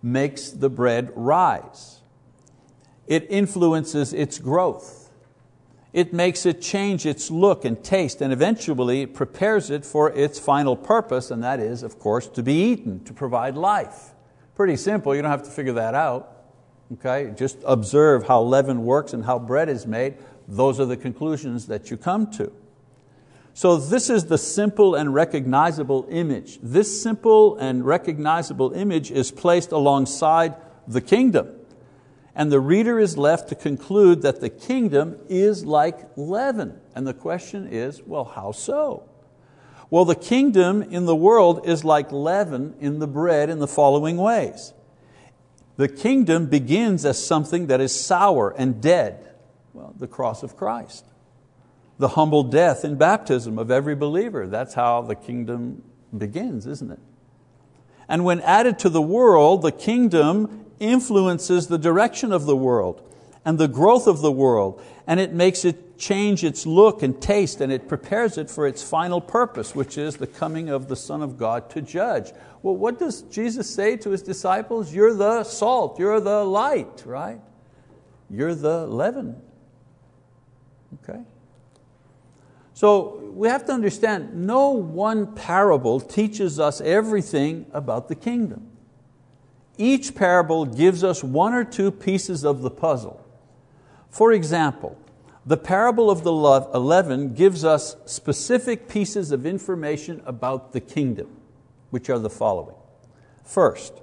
makes 0.01 0.50
the 0.50 0.70
bread 0.70 1.12
rise. 1.16 2.01
It 3.06 3.28
influences 3.30 4.13
its 4.13 4.40
growth 4.40 5.00
it 5.93 6.13
makes 6.13 6.45
it 6.45 6.62
change 6.62 7.05
its 7.05 7.29
look 7.29 7.65
and 7.65 7.83
taste, 7.83 8.21
and 8.21 8.31
eventually 8.31 9.01
it 9.01 9.13
prepares 9.13 9.69
it 9.69 9.86
for 9.86 10.10
its 10.12 10.39
final 10.39 10.75
purpose, 10.75 11.31
and 11.31 11.43
that 11.43 11.60
is, 11.60 11.83
of 11.83 12.00
course, 12.00 12.27
to 12.27 12.43
be 12.43 12.53
eaten, 12.53 13.03
to 13.03 13.13
provide 13.13 13.55
life. 13.55 14.13
Pretty 14.55 14.77
simple, 14.77 15.13
you 15.13 15.21
don't 15.21 15.31
have 15.31 15.43
to 15.43 15.51
figure 15.51 15.74
that 15.74 15.93
out. 15.93 16.38
Okay? 16.93 17.33
Just 17.36 17.57
observe 17.65 18.27
how 18.27 18.41
leaven 18.41 18.83
works 18.83 19.13
and 19.13 19.25
how 19.25 19.39
bread 19.39 19.69
is 19.69 19.86
made. 19.86 20.15
Those 20.48 20.79
are 20.79 20.86
the 20.86 20.98
conclusions 20.98 21.67
that 21.67 21.91
you 21.91 21.98
come 21.98 22.31
to. 22.31 22.51
So 23.53 23.75
this 23.75 24.10
is 24.10 24.25
the 24.25 24.38
simple 24.38 24.95
and 24.95 25.13
recognizable 25.13 26.07
image. 26.10 26.60
This 26.62 27.01
simple 27.01 27.57
and 27.57 27.86
recognizable 27.86 28.71
image 28.74 29.12
is 29.12 29.29
placed 29.29 29.74
alongside 29.74 30.55
the 30.88 31.01
kingdom 31.01 31.61
and 32.35 32.51
the 32.51 32.59
reader 32.59 33.00
is 33.00 33.17
left 33.17 33.50
to 33.50 33.55
conclude 33.55 34.21
that 34.21 34.39
the 34.39 34.50
kingdom 34.50 35.17
is 35.27 35.65
like 35.65 36.00
leaven. 36.15 36.79
And 36.95 37.05
the 37.05 37.13
question 37.13 37.67
is, 37.67 38.01
well, 38.03 38.23
how 38.23 38.51
so? 38.51 39.09
Well, 39.89 40.05
the 40.05 40.15
kingdom 40.15 40.81
in 40.81 41.05
the 41.05 41.15
world 41.15 41.67
is 41.67 41.83
like 41.83 42.11
leaven 42.11 42.75
in 42.79 43.00
the 43.00 43.07
bread 43.07 43.50
in 43.50 43.59
the 43.59 43.67
following 43.67 44.15
ways. 44.15 44.73
The 45.75 45.89
kingdom 45.89 46.45
begins 46.45 47.03
as 47.03 47.23
something 47.23 47.67
that 47.67 47.81
is 47.81 48.00
sour 48.00 48.51
and 48.51 48.81
dead. 48.81 49.35
Well, 49.73 49.93
the 49.97 50.07
cross 50.07 50.43
of 50.43 50.55
Christ. 50.55 51.05
The 51.97 52.09
humble 52.09 52.43
death 52.43 52.85
in 52.85 52.95
baptism 52.95 53.59
of 53.59 53.69
every 53.69 53.95
believer. 53.95 54.47
That's 54.47 54.73
how 54.73 55.01
the 55.01 55.15
kingdom 55.15 55.83
begins, 56.17 56.65
isn't 56.65 56.91
it? 56.91 57.00
And 58.07 58.23
when 58.23 58.39
added 58.41 58.79
to 58.79 58.89
the 58.89 59.01
world, 59.01 59.61
the 59.61 59.71
kingdom 59.71 60.65
influences 60.81 61.67
the 61.67 61.77
direction 61.77 62.33
of 62.33 62.45
the 62.45 62.55
world 62.55 63.07
and 63.45 63.57
the 63.57 63.67
growth 63.67 64.07
of 64.07 64.21
the 64.21 64.31
world, 64.31 64.81
and 65.07 65.19
it 65.19 65.33
makes 65.33 65.63
it 65.65 65.97
change 65.97 66.43
its 66.43 66.65
look 66.65 67.01
and 67.03 67.21
taste, 67.21 67.61
and 67.61 67.71
it 67.71 67.88
prepares 67.88 68.38
it 68.38 68.50
for 68.50 68.67
its 68.67 68.83
final 68.83 69.21
purpose, 69.21 69.73
which 69.73 69.97
is 69.97 70.17
the 70.17 70.27
coming 70.27 70.69
of 70.69 70.88
the 70.88 70.95
Son 70.95 71.21
of 71.21 71.38
God 71.38 71.69
to 71.69 71.81
judge. 71.81 72.31
Well, 72.61 72.75
what 72.75 73.00
does 73.00 73.21
Jesus 73.23 73.69
say 73.69 73.97
to 73.97 74.09
His 74.09 74.21
disciples? 74.21 74.93
You're 74.93 75.13
the 75.13 75.43
salt, 75.43 76.00
you're 76.00 76.19
the 76.19 76.43
light, 76.43 77.03
right? 77.05 77.39
You're 78.29 78.55
the 78.55 78.88
leaven. 78.88 79.41
Okay? 81.03 81.21
So 82.73 83.31
we 83.33 83.47
have 83.47 83.65
to 83.65 83.71
understand, 83.71 84.47
no 84.47 84.69
one 84.69 85.35
parable 85.35 86.00
teaches 86.00 86.59
us 86.59 86.81
everything 86.81 87.67
about 87.73 88.07
the 88.07 88.15
kingdom. 88.15 88.71
Each 89.81 90.13
parable 90.13 90.65
gives 90.65 91.03
us 91.03 91.23
one 91.23 91.55
or 91.55 91.63
two 91.63 91.89
pieces 91.89 92.45
of 92.45 92.61
the 92.61 92.69
puzzle. 92.69 93.19
For 94.11 94.31
example, 94.31 94.95
the 95.43 95.57
parable 95.57 96.11
of 96.11 96.23
the 96.23 96.31
leaven 96.31 97.33
gives 97.33 97.65
us 97.65 97.95
specific 98.05 98.88
pieces 98.88 99.31
of 99.31 99.43
information 99.43 100.21
about 100.27 100.73
the 100.73 100.81
kingdom, 100.81 101.35
which 101.89 102.11
are 102.11 102.19
the 102.19 102.29
following. 102.29 102.75
First, 103.43 104.00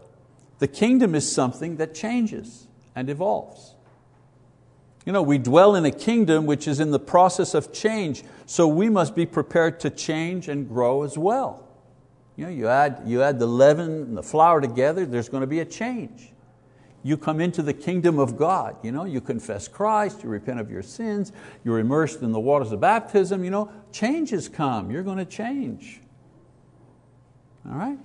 the 0.59 0.67
kingdom 0.67 1.15
is 1.15 1.31
something 1.31 1.77
that 1.77 1.95
changes 1.95 2.67
and 2.97 3.09
evolves. 3.09 3.77
You 5.07 5.13
know, 5.13 5.23
we 5.23 5.39
dwell 5.39 5.77
in 5.77 5.85
a 5.85 5.93
kingdom 5.93 6.45
which 6.45 6.67
is 6.67 6.81
in 6.81 6.91
the 6.91 6.99
process 6.99 7.55
of 7.55 7.73
change, 7.73 8.25
so 8.47 8.67
we 8.67 8.89
must 8.89 9.15
be 9.15 9.27
prepared 9.27 9.79
to 9.79 9.91
change 9.91 10.49
and 10.49 10.69
grow 10.69 11.05
as 11.05 11.17
well. 11.17 11.68
You, 12.39 12.45
know, 12.45 12.51
you, 12.51 12.69
add, 12.69 13.03
you 13.05 13.21
add 13.21 13.41
the 13.41 13.49
leaven 13.49 13.91
and 13.91 14.17
the 14.17 14.23
flour 14.23 14.61
together, 14.61 15.05
there's 15.05 15.29
going 15.29 15.41
to 15.41 15.49
be 15.49 15.59
a 15.59 15.65
change. 15.65 16.31
You 17.03 17.17
come 17.17 17.41
into 17.41 17.63
the 17.63 17.75
kingdom 17.75 18.21
of 18.21 18.37
God, 18.37 18.77
you, 18.85 18.93
know, 18.93 19.05
you 19.05 19.21
confess 19.21 19.67
Christ, 19.67 20.23
you 20.23 20.29
repent 20.29 20.61
of 20.61 20.71
your 20.71 20.83
sins, 20.83 21.33
you're 21.65 21.81
immersed 21.81 22.23
in 22.23 22.31
the 22.31 22.39
waters 22.39 22.71
of 22.71 22.79
baptism, 22.79 23.43
you 23.43 23.51
know, 23.51 23.73
changes 23.91 24.49
come, 24.49 24.93
you're 24.93 25.03
going 25.03 25.19
to 25.19 25.25
change. 25.25 26.01
All 27.69 27.77
right? 27.77 27.99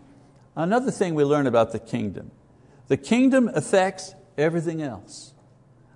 Another 0.55 0.89
thing 0.89 1.13
we 1.13 1.23
learn 1.23 1.45
about 1.45 1.71
the 1.71 1.79
kingdom 1.79 2.31
the 2.87 2.97
kingdom 2.97 3.51
affects 3.53 4.15
everything 4.35 4.81
else. 4.81 5.33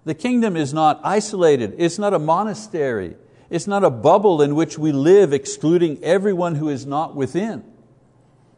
The 0.05 0.13
kingdom 0.13 0.55
is 0.55 0.75
not 0.75 1.01
isolated, 1.03 1.73
it's 1.79 1.97
not 1.97 2.13
a 2.13 2.19
monastery, 2.19 3.15
it's 3.49 3.65
not 3.65 3.83
a 3.83 3.89
bubble 3.89 4.43
in 4.43 4.53
which 4.53 4.77
we 4.77 4.91
live 4.91 5.33
excluding 5.33 6.03
everyone 6.03 6.53
who 6.53 6.69
is 6.69 6.85
not 6.85 7.15
within. 7.15 7.63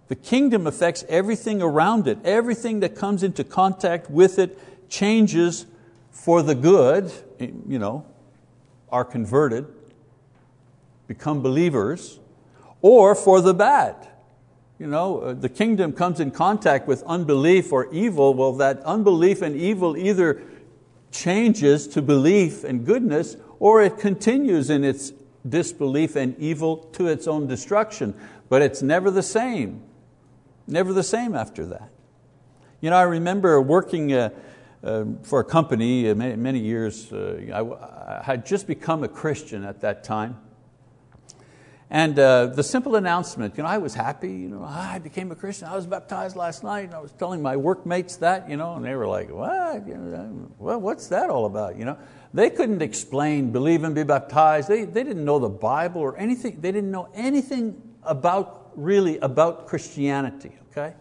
The 0.10 0.16
kingdom 0.16 0.68
affects 0.68 1.06
everything 1.08 1.62
around 1.62 2.08
it. 2.08 2.18
Everything 2.26 2.82
that 2.82 2.96
comes 2.96 3.24
into 3.24 3.44
contact 3.44 4.10
with 4.10 4.40
it 4.40 4.60
changes 4.90 5.68
for 6.12 6.42
the 6.42 6.56
good, 6.56 7.12
you 7.40 7.80
know, 7.80 8.06
are 8.92 9.06
converted, 9.06 9.68
become 11.08 11.42
believers, 11.42 12.20
or 12.82 13.14
for 13.14 13.40
the 13.40 13.54
bad. 13.54 14.08
You 14.80 14.88
know, 14.88 15.20
uh, 15.20 15.34
the 15.34 15.50
kingdom 15.50 15.94
comes 15.94 16.20
in 16.20 16.32
contact 16.32 16.88
with 16.88 17.04
unbelief 17.04 17.72
or 17.72 17.92
evil, 17.94 18.34
well 18.34 18.54
that 18.54 18.80
unbelief 18.82 19.42
and 19.44 19.56
evil 19.56 19.96
either 19.96 20.42
changes 21.12 21.88
to 21.90 22.02
belief 22.02 22.64
and 22.64 22.86
goodness 22.86 23.36
or 23.60 23.84
it 23.84 23.98
continues 23.98 24.70
in 24.70 24.84
its 24.84 25.12
disbelief 25.48 26.16
and 26.16 26.38
evil 26.40 26.78
to 26.94 27.08
its 27.08 27.28
own 27.28 27.46
destruction. 27.46 28.16
But 28.48 28.62
it's 28.62 28.82
never 28.82 29.12
the 29.12 29.24
same. 29.24 29.84
Never 30.70 30.94
the 30.94 31.04
same 31.04 31.36
after 31.36 31.66
that. 31.68 31.90
You 32.80 32.92
know, 32.92 32.96
I 32.96 33.04
remember 33.04 33.60
working 33.62 34.14
uh, 34.14 34.30
uh, 34.84 35.06
for 35.24 35.40
a 35.40 35.44
company 35.44 36.10
uh, 36.10 36.16
many, 36.16 36.36
many 36.36 36.60
years. 36.60 37.12
Uh, 37.12 37.82
I, 38.08 38.24
had 38.24 38.46
just 38.46 38.68
become 38.68 39.04
a 39.04 39.08
Christian 39.08 39.64
at 39.64 39.82
that 39.82 40.04
time. 40.04 40.38
And 41.92 42.20
uh, 42.20 42.48
the 42.48 42.62
simple 42.62 42.96
announcement, 42.96 43.58
you 43.58 43.64
know, 43.64 43.70
I 43.70 43.80
was 43.80 43.96
happy, 43.96 44.30
you 44.30 44.48
know, 44.48 44.64
I 44.64 45.00
became 45.00 45.32
a 45.32 45.36
Christian, 45.36 45.68
I 45.68 45.76
was 45.76 45.88
baptized 45.88 46.36
last 46.36 46.64
night, 46.64 46.82
and 46.82 46.94
I 46.94 47.00
was 47.00 47.12
telling 47.14 47.42
my 47.42 47.58
workmates 47.58 48.18
that, 48.18 48.48
you 48.48 48.58
know, 48.58 48.76
and 48.76 48.86
they 48.86 48.94
were 48.94 49.08
like, 49.08 49.32
what? 49.32 49.88
You 49.88 49.96
know, 49.96 50.52
well, 50.60 50.80
what's 50.80 51.08
that 51.08 51.32
all 51.32 51.48
about? 51.48 51.78
You 51.78 51.86
know? 51.86 51.98
They 52.32 52.52
couldn't 52.52 52.84
explain, 52.84 53.52
believe 53.52 53.84
and 53.84 53.96
be 53.96 54.04
baptized. 54.04 54.70
They, 54.70 54.86
they 54.86 55.04
didn't 55.04 55.26
know 55.26 55.40
the 55.40 55.50
Bible 55.50 56.02
or 56.02 56.16
anything. 56.16 56.62
They 56.62 56.72
didn't 56.72 56.92
know 56.92 57.10
anything 57.16 57.82
about, 58.04 58.59
really, 58.76 59.18
about 59.20 59.68
Christianity 59.68 60.54
okay? 60.72 60.94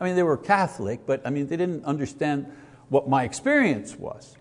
I 0.00 0.04
mean, 0.04 0.16
they 0.16 0.22
were 0.22 0.36
Catholic, 0.36 1.06
but 1.06 1.22
I 1.24 1.30
mean, 1.30 1.46
they 1.46 1.56
didn't 1.56 1.84
understand 1.84 2.46
what 2.88 3.08
my 3.08 3.24
experience 3.24 3.96
was. 3.96 4.36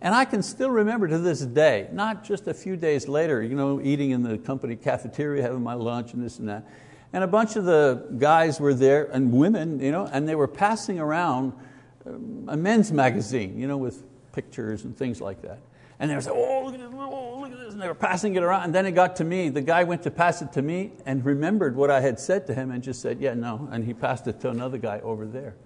And 0.00 0.14
I 0.14 0.24
can 0.24 0.42
still 0.42 0.70
remember 0.70 1.08
to 1.08 1.18
this 1.18 1.40
day, 1.40 1.88
not 1.92 2.24
just 2.24 2.48
a 2.48 2.54
few 2.54 2.76
days 2.76 3.06
later, 3.06 3.42
you 3.42 3.54
know, 3.54 3.80
eating 3.82 4.12
in 4.12 4.22
the 4.22 4.38
company 4.38 4.74
cafeteria, 4.74 5.42
having 5.42 5.62
my 5.62 5.74
lunch 5.74 6.14
and 6.14 6.24
this 6.24 6.38
and 6.38 6.48
that. 6.48 6.66
And 7.12 7.22
a 7.22 7.26
bunch 7.26 7.56
of 7.56 7.64
the 7.64 8.06
guys 8.18 8.58
were 8.60 8.72
there, 8.72 9.10
and 9.12 9.32
women, 9.32 9.80
you 9.80 9.90
know, 9.90 10.08
and 10.10 10.26
they 10.26 10.36
were 10.36 10.48
passing 10.48 10.98
around 10.98 11.52
um, 12.06 12.46
a 12.48 12.56
men's 12.56 12.92
magazine, 12.92 13.58
you 13.58 13.66
know, 13.66 13.76
with 13.76 14.02
pictures 14.32 14.84
and 14.84 14.96
things 14.96 15.20
like 15.20 15.42
that. 15.42 15.58
And 16.00 16.10
they 16.10 16.14
were 16.14 16.22
saying, 16.22 16.36
oh, 16.36 16.64
look 16.64 16.74
at 16.74 16.80
this, 16.80 16.88
oh, 16.92 17.40
look 17.40 17.52
at 17.52 17.58
this, 17.58 17.74
and 17.74 17.82
they 17.82 17.86
were 17.86 17.94
passing 17.94 18.34
it 18.34 18.42
around. 18.42 18.64
And 18.64 18.74
then 18.74 18.86
it 18.86 18.92
got 18.92 19.16
to 19.16 19.24
me. 19.24 19.50
The 19.50 19.60
guy 19.60 19.84
went 19.84 20.02
to 20.04 20.10
pass 20.10 20.40
it 20.40 20.50
to 20.54 20.62
me 20.62 20.92
and 21.04 21.22
remembered 21.24 21.76
what 21.76 21.90
I 21.90 22.00
had 22.00 22.18
said 22.18 22.46
to 22.46 22.54
him 22.54 22.70
and 22.70 22.82
just 22.82 23.02
said, 23.02 23.20
yeah, 23.20 23.34
no. 23.34 23.68
And 23.70 23.84
he 23.84 23.92
passed 23.92 24.26
it 24.26 24.40
to 24.40 24.48
another 24.48 24.78
guy 24.78 25.00
over 25.00 25.26
there. 25.26 25.56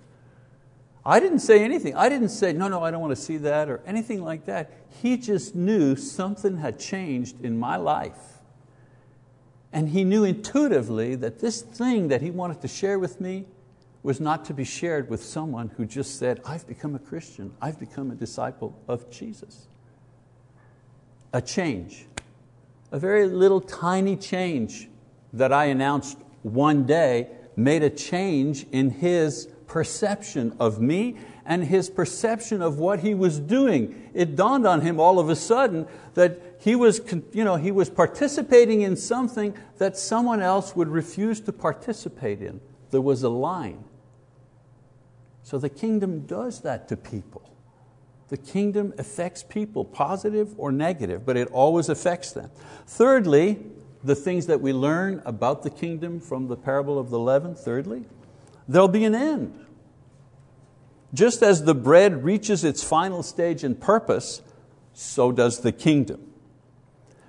I 1.07 1.21
didn't 1.21 1.39
say 1.39 1.63
anything. 1.63 1.95
I 1.95 2.09
didn't 2.09 2.31
say, 2.31 2.53
no, 2.53 2.67
no, 2.67 2.83
I 2.83 2.91
don't 2.91 3.01
want 3.01 3.15
to 3.15 3.23
see 3.23 3.37
that 3.39 3.69
or 3.69 3.81
anything 3.87 4.25
like 4.25 4.47
that. 4.47 4.73
He 5.03 5.17
just 5.17 5.55
knew 5.55 5.95
something 5.95 6.57
had 6.57 6.81
changed 6.81 7.41
in 7.45 7.57
my 7.57 7.77
life. 7.77 8.41
And 9.73 9.91
he 9.91 10.03
knew 10.03 10.25
intuitively 10.25 11.15
that 11.17 11.39
this 11.39 11.63
thing 11.63 12.09
that 12.09 12.23
he 12.23 12.31
wanted 12.33 12.61
to 12.63 12.69
share 12.69 12.99
with 12.99 13.21
me 13.21 13.45
was 14.03 14.21
not 14.21 14.45
to 14.47 14.55
be 14.55 14.65
shared 14.65 15.09
with 15.09 15.23
someone 15.23 15.71
who 15.77 15.87
just 15.87 16.19
said, 16.19 16.41
I've 16.45 16.67
become 16.67 16.95
a 16.95 16.99
Christian, 16.99 17.53
I've 17.61 17.79
become 17.79 18.11
a 18.11 18.15
disciple 18.15 18.77
of 18.89 19.11
Jesus. 19.11 19.69
A 21.35 21.43
change, 21.43 22.07
a 22.93 22.99
very 22.99 23.27
little 23.27 23.61
tiny 23.61 24.17
change 24.17 24.89
that 25.33 25.53
I 25.53 25.65
announced 25.65 26.17
one 26.43 26.87
day 26.87 27.29
made 27.57 27.83
a 27.83 27.91
change 27.91 28.67
in 28.71 28.89
his 28.89 29.49
perception 29.67 30.55
of 30.61 30.81
me 30.81 31.17
and 31.45 31.65
his 31.65 31.91
perception 31.91 32.63
of 32.63 32.79
what 32.79 33.01
he 33.01 33.15
was 33.15 33.41
doing. 33.41 34.11
It 34.15 34.37
dawned 34.37 34.65
on 34.65 34.83
him 34.83 35.01
all 35.01 35.19
of 35.19 35.29
a 35.29 35.35
sudden 35.35 35.89
that 36.15 36.41
he 36.61 36.77
was, 36.77 37.01
you 37.33 37.43
know, 37.43 37.57
he 37.57 37.73
was 37.73 37.91
participating 37.91 38.83
in 38.83 38.95
something 38.95 39.57
that 39.79 39.97
someone 39.97 40.41
else 40.41 40.77
would 40.77 40.89
refuse 40.89 41.41
to 41.41 41.53
participate 41.53 42.43
in. 42.43 42.61
There 42.93 43.01
was 43.01 43.25
a 43.25 43.29
line. 43.29 43.83
So 45.43 45.59
the 45.59 45.69
kingdom 45.69 46.27
does 46.27 46.61
that 46.61 46.87
to 46.91 46.97
people. 46.97 47.54
The 48.35 48.39
kingdom 48.39 48.93
affects 48.99 49.45
people, 49.45 49.85
positive 49.85 50.57
or 50.59 50.73
negative, 50.73 51.25
but 51.25 51.37
it 51.37 51.47
always 51.53 51.89
affects 51.89 52.33
them. 52.33 52.51
Thirdly, 52.85 53.61
the 54.03 54.17
things 54.17 54.47
that 54.47 54.61
we 54.61 54.73
learn 54.73 55.23
about 55.25 55.63
the 55.63 55.71
kingdom 55.71 56.19
from 56.19 56.49
the 56.49 56.57
parable 56.57 56.99
of 56.99 57.11
the 57.11 57.19
leaven, 57.21 57.55
thirdly, 57.55 58.07
there'll 58.67 58.89
be 58.89 59.05
an 59.05 59.15
end. 59.15 59.65
Just 61.13 61.45
as 61.45 61.63
the 61.63 61.77
bread 61.77 62.25
reaches 62.25 62.65
its 62.65 62.83
final 62.83 63.23
stage 63.23 63.63
and 63.63 63.81
purpose, 63.81 64.43
so 64.95 65.31
does 65.31 65.61
the 65.61 65.71
kingdom. 65.71 66.21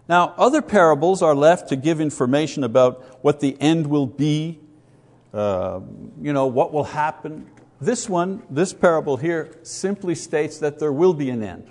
Now, 0.10 0.34
other 0.40 0.64
parables 0.64 1.22
are 1.22 1.36
left 1.36 1.70
to 1.70 1.76
give 1.76 2.02
information 2.02 2.64
about 2.64 3.24
what 3.24 3.42
the 3.42 3.56
end 3.62 3.86
will 3.86 4.08
be, 4.08 4.60
uh, 5.36 5.82
you 6.20 6.34
know, 6.34 6.48
what 6.48 6.74
will 6.74 6.86
happen. 6.86 7.46
This 7.82 8.08
one, 8.08 8.42
this 8.50 8.74
parable 8.74 9.18
here, 9.18 9.58
simply 9.64 10.16
states 10.16 10.60
that 10.60 10.80
there 10.80 10.94
will 10.94 11.14
be 11.14 11.30
an 11.30 11.44
end, 11.44 11.70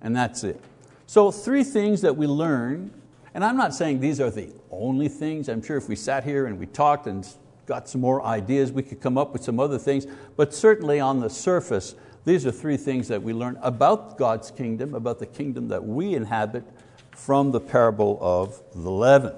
and 0.00 0.14
that's 0.14 0.44
it. 0.44 0.60
So, 1.06 1.32
three 1.32 1.64
things 1.64 2.02
that 2.02 2.16
we 2.16 2.28
learn, 2.28 2.92
and 3.34 3.44
I'm 3.44 3.56
not 3.56 3.74
saying 3.74 3.98
these 3.98 4.20
are 4.20 4.30
the 4.30 4.52
only 4.70 5.08
things. 5.08 5.48
I'm 5.48 5.62
sure 5.62 5.76
if 5.76 5.88
we 5.88 5.96
sat 5.96 6.22
here 6.22 6.46
and 6.46 6.58
we 6.58 6.66
talked 6.66 7.08
and 7.08 7.26
got 7.66 7.88
some 7.88 8.00
more 8.00 8.22
ideas, 8.22 8.70
we 8.70 8.82
could 8.82 9.00
come 9.00 9.18
up 9.18 9.32
with 9.32 9.42
some 9.42 9.58
other 9.58 9.78
things, 9.78 10.06
but 10.36 10.54
certainly 10.54 11.00
on 11.00 11.20
the 11.20 11.30
surface, 11.30 11.96
these 12.24 12.46
are 12.46 12.52
three 12.52 12.76
things 12.76 13.08
that 13.08 13.22
we 13.22 13.32
learn 13.32 13.58
about 13.62 14.18
God's 14.18 14.50
kingdom, 14.50 14.94
about 14.94 15.18
the 15.18 15.26
kingdom 15.26 15.68
that 15.68 15.84
we 15.84 16.14
inhabit 16.14 16.64
from 17.10 17.50
the 17.50 17.60
parable 17.60 18.18
of 18.20 18.62
the 18.74 18.90
leaven. 18.90 19.34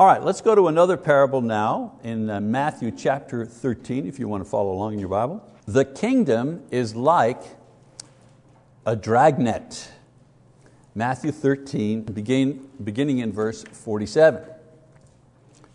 All 0.00 0.06
right, 0.06 0.22
let's 0.24 0.40
go 0.40 0.54
to 0.54 0.68
another 0.68 0.96
parable 0.96 1.42
now 1.42 1.98
in 2.02 2.30
uh, 2.30 2.40
Matthew 2.40 2.90
chapter 2.90 3.44
13, 3.44 4.06
if 4.06 4.18
you 4.18 4.28
want 4.28 4.42
to 4.42 4.48
follow 4.48 4.72
along 4.72 4.94
in 4.94 4.98
your 4.98 5.10
Bible. 5.10 5.46
The 5.66 5.84
kingdom 5.84 6.62
is 6.70 6.96
like 6.96 7.42
a 8.86 8.96
dragnet. 8.96 9.92
Matthew 10.94 11.32
13, 11.32 12.04
begin, 12.04 12.66
beginning 12.82 13.18
in 13.18 13.30
verse 13.30 13.62
47. 13.62 14.42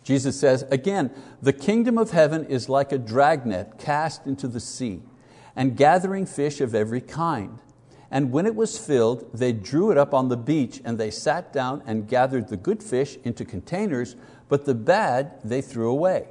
Jesus 0.04 0.40
says, 0.40 0.66
again, 0.72 1.12
the 1.44 1.54
kingdom 1.54 2.00
of 2.00 2.10
heaven 2.10 2.46
is 2.46 2.68
like 2.68 2.92
a 2.92 2.98
dragnet 2.98 3.78
cast 3.78 4.26
into 4.26 4.48
the 4.48 4.60
sea 4.60 5.04
and 5.56 5.78
gathering 5.78 6.26
fish 6.26 6.62
of 6.62 6.74
every 6.74 7.00
kind. 7.00 7.60
And 8.16 8.32
when 8.32 8.46
it 8.46 8.56
was 8.56 8.78
filled, 8.78 9.30
they 9.34 9.52
drew 9.52 9.92
it 9.92 9.98
up 9.98 10.14
on 10.14 10.30
the 10.30 10.38
beach 10.38 10.82
and 10.86 10.98
they 10.98 11.12
sat 11.12 11.52
down 11.52 11.84
and 11.86 12.08
gathered 12.08 12.48
the 12.48 12.56
good 12.56 12.82
fish 12.82 13.18
into 13.26 13.44
containers, 13.44 14.16
but 14.48 14.64
the 14.64 14.74
bad 14.74 15.34
they 15.44 15.60
threw 15.62 15.90
away. 15.90 16.30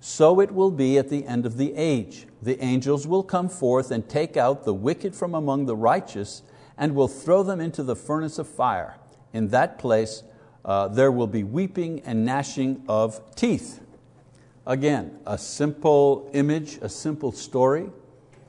So 0.00 0.40
it 0.40 0.50
will 0.50 0.70
be 0.70 0.96
at 0.96 1.10
the 1.10 1.26
end 1.26 1.44
of 1.44 1.58
the 1.58 1.74
age. 1.74 2.26
The 2.40 2.58
angels 2.64 3.06
will 3.06 3.22
come 3.22 3.50
forth 3.50 3.90
and 3.90 4.08
take 4.08 4.38
out 4.38 4.64
the 4.64 4.72
wicked 4.72 5.14
from 5.14 5.34
among 5.34 5.66
the 5.66 5.76
righteous 5.76 6.40
and 6.78 6.94
will 6.94 7.08
throw 7.08 7.42
them 7.42 7.60
into 7.60 7.82
the 7.82 7.94
furnace 7.94 8.38
of 8.38 8.48
fire. 8.48 8.96
In 9.34 9.48
that 9.48 9.78
place 9.78 10.22
uh, 10.64 10.88
there 10.88 11.12
will 11.12 11.26
be 11.26 11.44
weeping 11.44 12.00
and 12.06 12.24
gnashing 12.24 12.82
of 12.88 13.20
teeth. 13.34 13.82
Again, 14.66 15.18
a 15.26 15.36
simple 15.36 16.30
image, 16.32 16.78
a 16.80 16.88
simple 16.88 17.32
story. 17.32 17.90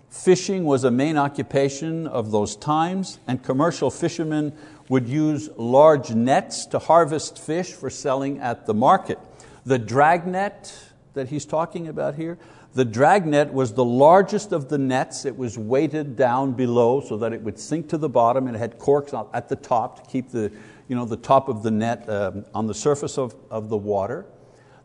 Fishing 0.09 0.65
was 0.65 0.83
a 0.83 0.91
main 0.91 1.17
occupation 1.17 2.07
of 2.07 2.31
those 2.31 2.55
times, 2.55 3.19
and 3.27 3.43
commercial 3.43 3.91
fishermen 3.91 4.53
would 4.89 5.07
use 5.07 5.49
large 5.55 6.09
nets 6.09 6.65
to 6.65 6.79
harvest 6.79 7.37
fish 7.37 7.73
for 7.73 7.91
selling 7.91 8.39
at 8.39 8.65
the 8.65 8.73
market. 8.73 9.19
The 9.65 9.77
dragnet 9.77 10.73
that 11.13 11.29
he's 11.29 11.45
talking 11.45 11.87
about 11.87 12.15
here, 12.15 12.39
the 12.73 12.85
dragnet 12.85 13.53
was 13.53 13.73
the 13.73 13.85
largest 13.85 14.51
of 14.51 14.69
the 14.69 14.79
nets. 14.79 15.25
It 15.25 15.37
was 15.37 15.59
weighted 15.59 16.15
down 16.15 16.53
below 16.53 17.01
so 17.01 17.17
that 17.17 17.31
it 17.31 17.41
would 17.41 17.59
sink 17.59 17.89
to 17.89 17.97
the 17.97 18.09
bottom 18.09 18.47
and 18.47 18.55
it 18.55 18.59
had 18.59 18.79
corks 18.79 19.13
at 19.33 19.47
the 19.47 19.55
top 19.55 20.03
to 20.03 20.09
keep 20.09 20.29
the, 20.29 20.51
you 20.87 20.95
know, 20.95 21.05
the 21.05 21.17
top 21.17 21.49
of 21.49 21.61
the 21.61 21.71
net 21.71 22.09
um, 22.09 22.45
on 22.55 22.65
the 22.65 22.73
surface 22.73 23.17
of, 23.17 23.35
of 23.51 23.69
the 23.69 23.77
water. 23.77 24.25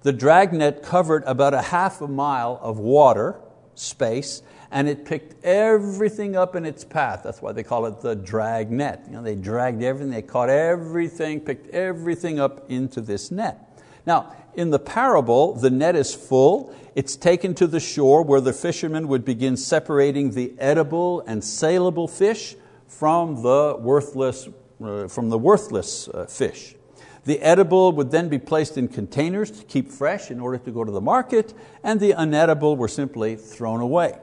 The 0.03 0.13
dragnet 0.13 0.83
covered 0.83 1.25
about 1.25 1.55
a 1.55 1.63
half 1.63 2.03
a 2.03 2.09
mile 2.09 2.59
of 2.63 2.79
water 2.79 3.37
space 3.75 4.43
and 4.75 4.89
it 4.89 5.05
picked 5.05 5.43
everything 5.45 6.35
up 6.37 6.57
in 6.57 6.67
its 6.67 6.85
path. 6.85 7.21
That's 7.23 7.41
why 7.41 7.53
they 7.53 7.63
call 7.63 7.87
it 7.87 8.01
the 8.01 8.17
drag 8.17 8.73
net. 8.73 9.05
You 9.07 9.13
know, 9.13 9.23
they 9.23 9.37
dragged 9.37 9.85
everything, 9.85 10.11
they 10.11 10.21
caught 10.21 10.51
everything, 10.51 11.41
picked 11.41 11.73
everything 11.73 12.41
up 12.41 12.69
into 12.69 13.01
this 13.01 13.31
net. 13.31 13.81
Now, 14.05 14.35
in 14.57 14.71
the 14.71 14.81
parable, 14.81 15.55
the 15.55 15.71
net 15.71 15.95
is 15.95 16.13
full. 16.13 16.75
It's 16.97 17.15
taken 17.15 17.55
to 17.55 17.69
the 17.69 17.79
shore 17.79 18.23
where 18.23 18.41
the 18.41 18.53
fishermen 18.53 19.07
would 19.07 19.25
begin 19.25 19.57
separating 19.57 20.33
the 20.33 20.53
edible 20.59 21.21
and 21.21 21.43
saleable 21.43 22.09
fish 22.09 22.57
from 22.89 23.43
the 23.43 23.77
worthless 23.81 24.49
uh, 24.85 25.07
from 25.07 25.31
the 25.31 25.39
worthless 25.39 26.09
uh, 26.09 26.27
fish. 26.27 26.75
The 27.25 27.41
edible 27.41 27.93
would 27.93 28.11
then 28.11 28.29
be 28.29 28.39
placed 28.39 28.77
in 28.77 28.89
containers 28.89 29.53
to 29.53 29.65
keep 29.65 29.93
fresh 29.93 30.33
in 30.33 30.41
order 30.41 30.59
to 30.59 30.71
go 30.73 30.83
to 30.83 30.91
the 30.91 31.01
market, 31.01 31.55
and 31.85 32.01
the 32.01 32.11
unedible 32.11 32.77
were 32.77 32.89
simply 32.89 33.37
thrown 33.37 33.81
away. 33.81 34.19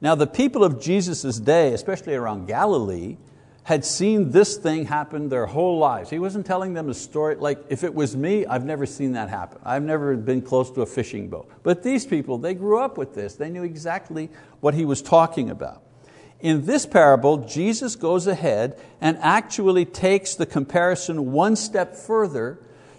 Now, 0.00 0.14
the 0.14 0.26
people 0.26 0.64
of 0.64 0.80
Jesus' 0.80 1.38
day, 1.38 1.72
especially 1.72 2.14
around 2.14 2.46
Galilee, 2.46 3.16
had 3.64 3.84
seen 3.84 4.30
this 4.30 4.56
thing 4.56 4.84
happen 4.84 5.30
their 5.30 5.46
whole 5.46 5.78
lives. 5.78 6.10
He 6.10 6.18
wasn't 6.18 6.44
telling 6.44 6.74
them 6.74 6.90
a 6.90 6.94
story, 6.94 7.36
like 7.36 7.64
if 7.70 7.82
it 7.82 7.94
was 7.94 8.14
me, 8.14 8.44
I've 8.44 8.64
never 8.64 8.84
seen 8.84 9.12
that 9.12 9.30
happen. 9.30 9.58
I've 9.64 9.82
never 9.82 10.16
been 10.16 10.42
close 10.42 10.70
to 10.72 10.82
a 10.82 10.86
fishing 10.86 11.28
boat. 11.28 11.50
But 11.62 11.82
these 11.82 12.04
people, 12.04 12.36
they 12.36 12.52
grew 12.52 12.78
up 12.78 12.98
with 12.98 13.14
this. 13.14 13.36
They 13.36 13.48
knew 13.48 13.64
exactly 13.64 14.28
what 14.60 14.74
he 14.74 14.84
was 14.84 15.00
talking 15.00 15.48
about. 15.48 15.82
In 16.40 16.66
this 16.66 16.84
parable, 16.84 17.38
Jesus 17.38 17.96
goes 17.96 18.26
ahead 18.26 18.78
and 19.00 19.16
actually 19.22 19.86
takes 19.86 20.34
the 20.34 20.44
comparison 20.44 21.32
one 21.32 21.56
step 21.56 21.96
further 21.96 22.58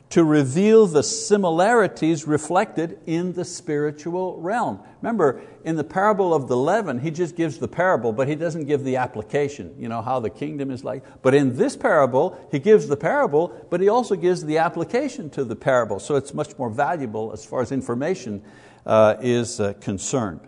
to 0.10 0.24
reveal 0.24 0.86
the 0.86 1.04
similarities 1.04 2.28
reflected 2.28 3.00
in 3.06 3.34
the 3.34 3.44
spiritual 3.44 4.40
realm. 4.40 4.80
Remember, 5.02 5.42
in 5.64 5.76
the 5.76 5.84
parable 5.84 6.34
of 6.34 6.48
the 6.48 6.56
leaven, 6.56 7.00
he 7.00 7.12
just 7.12 7.36
gives 7.36 7.58
the 7.58 7.68
parable, 7.68 8.14
but 8.14 8.28
he 8.28 8.36
doesn't 8.36 8.66
give 8.66 8.84
the 8.84 8.98
application, 8.98 9.76
you 9.80 9.90
know, 9.90 10.02
how 10.02 10.20
the 10.20 10.30
kingdom 10.30 10.72
is 10.72 10.84
like. 10.84 11.04
But 11.22 11.34
in 11.34 11.58
this 11.58 11.76
parable, 11.76 12.40
he 12.52 12.60
gives 12.60 12.88
the 12.88 12.98
parable, 12.98 13.54
but 13.70 13.82
he 13.82 13.90
also 13.90 14.16
gives 14.16 14.46
the 14.46 14.60
application 14.60 15.30
to 15.32 15.44
the 15.44 15.56
parable. 15.56 16.00
So 16.00 16.16
it's 16.16 16.34
much 16.34 16.58
more 16.58 16.70
valuable 16.70 17.34
as 17.34 17.46
far 17.46 17.62
as 17.62 17.72
information 17.72 18.44
uh, 18.86 19.16
is 19.20 19.60
uh, 19.60 19.74
concerned 19.82 20.42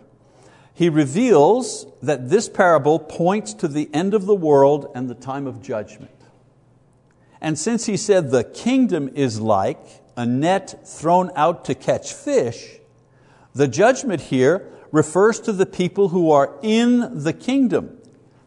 he 0.78 0.88
reveals 0.88 1.86
that 2.02 2.28
this 2.28 2.48
parable 2.48 3.00
points 3.00 3.52
to 3.52 3.66
the 3.66 3.90
end 3.92 4.14
of 4.14 4.26
the 4.26 4.34
world 4.34 4.92
and 4.94 5.10
the 5.10 5.14
time 5.16 5.48
of 5.48 5.60
judgment. 5.60 6.17
And 7.40 7.58
since 7.58 7.86
he 7.86 7.96
said 7.96 8.30
the 8.30 8.44
kingdom 8.44 9.08
is 9.14 9.40
like 9.40 9.78
a 10.16 10.26
net 10.26 10.86
thrown 10.86 11.30
out 11.36 11.64
to 11.66 11.74
catch 11.74 12.12
fish, 12.12 12.78
the 13.54 13.68
judgment 13.68 14.22
here 14.22 14.66
refers 14.90 15.40
to 15.40 15.52
the 15.52 15.66
people 15.66 16.08
who 16.08 16.30
are 16.30 16.58
in 16.62 17.22
the 17.22 17.32
kingdom, 17.32 17.98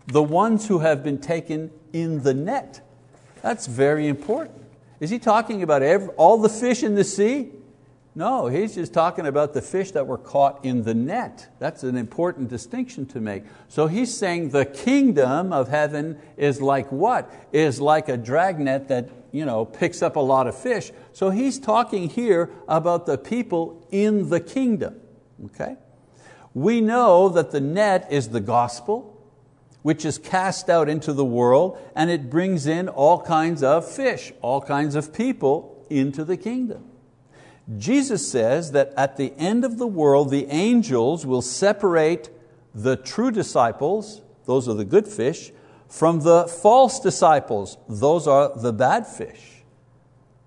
the 0.08 0.24
ones 0.24 0.68
who 0.68 0.80
have 0.80 1.04
been 1.04 1.20
taken 1.20 1.72
in 1.94 2.24
the 2.24 2.34
net. 2.34 2.82
That's 3.42 3.68
very 3.68 4.08
important. 4.08 4.62
Is 5.00 5.10
he 5.10 5.20
talking 5.20 5.64
about 5.64 5.82
every, 5.82 6.10
all 6.10 6.38
the 6.38 6.50
fish 6.50 6.84
in 6.84 6.96
the 6.96 7.04
sea? 7.04 7.52
No, 8.14 8.48
he's 8.48 8.76
just 8.76 8.94
talking 8.94 9.26
about 9.26 9.54
the 9.54 9.62
fish 9.62 9.92
that 9.92 10.06
were 10.06 10.18
caught 10.18 10.66
in 10.66 10.84
the 10.84 10.94
net. 10.94 11.48
That's 11.60 11.84
an 11.84 11.96
important 11.96 12.50
distinction 12.50 13.06
to 13.08 13.22
make. 13.22 13.44
So 13.70 13.88
he's 13.88 14.16
saying 14.16 14.50
the 14.50 14.66
kingdom 14.66 15.54
of 15.54 15.70
heaven 15.70 16.20
is 16.36 16.62
like 16.62 16.92
what? 16.92 17.32
Is 17.54 17.80
like 17.80 18.10
a 18.10 18.18
dragnet 18.18 18.90
that 18.90 19.10
you 19.32 19.46
know, 19.46 19.66
picks 19.66 20.02
up 20.02 20.16
a 20.16 20.20
lot 20.20 20.48
of 20.48 20.58
fish. 20.58 20.92
So 21.14 21.30
he's 21.30 21.58
talking 21.58 22.10
here 22.10 22.50
about 22.68 23.06
the 23.06 23.18
people 23.18 23.88
in 23.92 24.30
the 24.30 24.40
kingdom. 24.40 25.00
Okay? 25.46 25.78
We 26.54 26.82
know 26.82 27.30
that 27.30 27.52
the 27.52 27.62
net 27.62 28.08
is 28.12 28.30
the 28.30 28.42
gospel, 28.42 29.26
which 29.84 30.04
is 30.04 30.18
cast 30.18 30.70
out 30.70 30.90
into 30.90 31.14
the 31.14 31.26
world, 31.26 31.78
and 31.96 32.10
it 32.10 32.30
brings 32.30 32.68
in 32.68 32.90
all 32.90 33.22
kinds 33.22 33.64
of 33.64 33.90
fish, 33.90 34.34
all 34.42 34.62
kinds 34.62 34.96
of 34.96 35.14
people 35.14 35.86
into 35.90 36.26
the 36.26 36.38
kingdom. 36.38 36.91
Jesus 37.78 38.30
says 38.30 38.72
that 38.72 38.94
at 38.98 39.18
the 39.18 39.34
end 39.38 39.64
of 39.64 39.78
the 39.78 39.88
world, 39.88 40.30
the 40.30 40.48
angels 40.48 41.26
will 41.26 41.42
separate 41.42 42.30
the 42.74 42.96
true 42.96 43.32
disciples, 43.32 44.22
those 44.46 44.68
are 44.68 44.74
the 44.74 44.86
good 44.86 45.08
fish, 45.08 45.52
from 45.88 46.22
the 46.22 46.48
false 46.48 47.00
disciples, 47.00 47.78
those 47.88 48.28
are 48.28 48.58
the 48.58 48.74
bad 48.74 49.06
fish. 49.06 49.64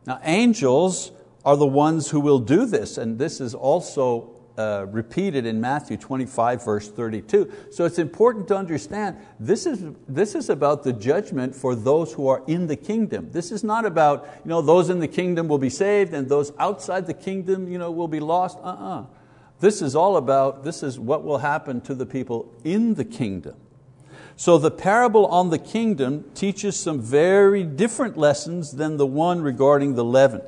Now, 0.07 0.21
angels 0.23 1.13
are 1.45 1.57
the 1.57 1.67
ones 1.67 2.11
who 2.11 2.21
will 2.21 2.39
do 2.39 2.67
this, 2.67 2.99
and 2.99 3.19
this 3.19 3.41
is 3.41 3.55
also 3.55 4.34
uh, 4.57 4.87
repeated 4.91 5.47
in 5.47 5.61
Matthew 5.61 5.97
25, 5.97 6.65
verse 6.65 6.89
32. 6.89 7.53
So 7.71 7.85
it's 7.85 7.99
important 7.99 8.47
to 8.49 8.57
understand 8.57 9.17
this 9.41 9.67
is, 9.67 9.85
this 10.07 10.35
is 10.35 10.49
about 10.49 10.85
the 10.85 10.93
judgment 10.93 11.55
for 11.55 11.75
those 11.75 12.13
who 12.13 12.29
are 12.29 12.43
in 12.47 12.67
the 12.67 12.77
kingdom. 12.77 13.31
This 13.33 13.51
is 13.51 13.65
not 13.65 13.85
about 13.85 14.29
you 14.45 14.49
know, 14.49 14.63
those 14.63 14.91
in 14.91 15.01
the 15.01 15.09
kingdom 15.09 15.49
will 15.49 15.59
be 15.59 15.71
saved 15.71 16.15
and 16.15 16.29
those 16.29 16.53
outside 16.59 17.07
the 17.07 17.15
kingdom 17.15 17.71
you 17.71 17.79
know, 17.79 17.91
will 17.91 18.09
be 18.09 18.21
lost. 18.21 18.59
Uh-uh. 18.63 19.07
This 19.61 19.83
is 19.83 19.97
all 19.97 20.17
about, 20.17 20.63
this 20.63 20.83
is 20.83 20.99
what 20.99 21.25
will 21.25 21.39
happen 21.39 21.81
to 21.83 21.95
the 21.95 22.07
people 22.07 22.53
in 22.65 22.95
the 22.95 23.05
kingdom. 23.05 23.57
So 24.37 24.59
the 24.59 24.71
parable 24.71 25.27
on 25.27 25.51
the 25.51 25.59
kingdom 25.59 26.31
teaches 26.35 26.77
some 26.77 27.01
very 27.01 27.63
different 27.63 28.17
lessons 28.17 28.73
than 28.73 28.97
the 28.97 29.07
one 29.07 29.43
regarding 29.43 29.95
the 29.95 30.05
leaven. 30.05 30.43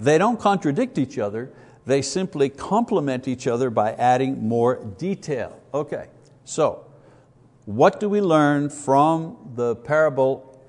They 0.00 0.18
don't 0.18 0.40
contradict 0.40 0.98
each 0.98 1.18
other, 1.18 1.50
they 1.88 2.02
simply 2.02 2.50
complement 2.50 3.26
each 3.26 3.46
other 3.46 3.70
by 3.70 3.92
adding 3.92 4.46
more 4.46 4.76
detail. 4.98 5.58
Okay, 5.72 6.08
so 6.44 6.84
what 7.64 7.98
do 7.98 8.10
we 8.10 8.20
learn 8.20 8.68
from 8.68 9.52
the 9.54 9.74
parable 9.74 10.60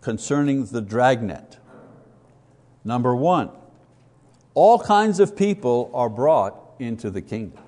concerning 0.00 0.66
the 0.66 0.80
dragnet? 0.80 1.58
Number 2.84 3.14
one, 3.14 3.50
all 4.54 4.80
kinds 4.80 5.20
of 5.20 5.36
people 5.36 5.88
are 5.94 6.08
brought 6.08 6.58
into 6.80 7.10
the 7.10 7.22
kingdom. 7.22 7.62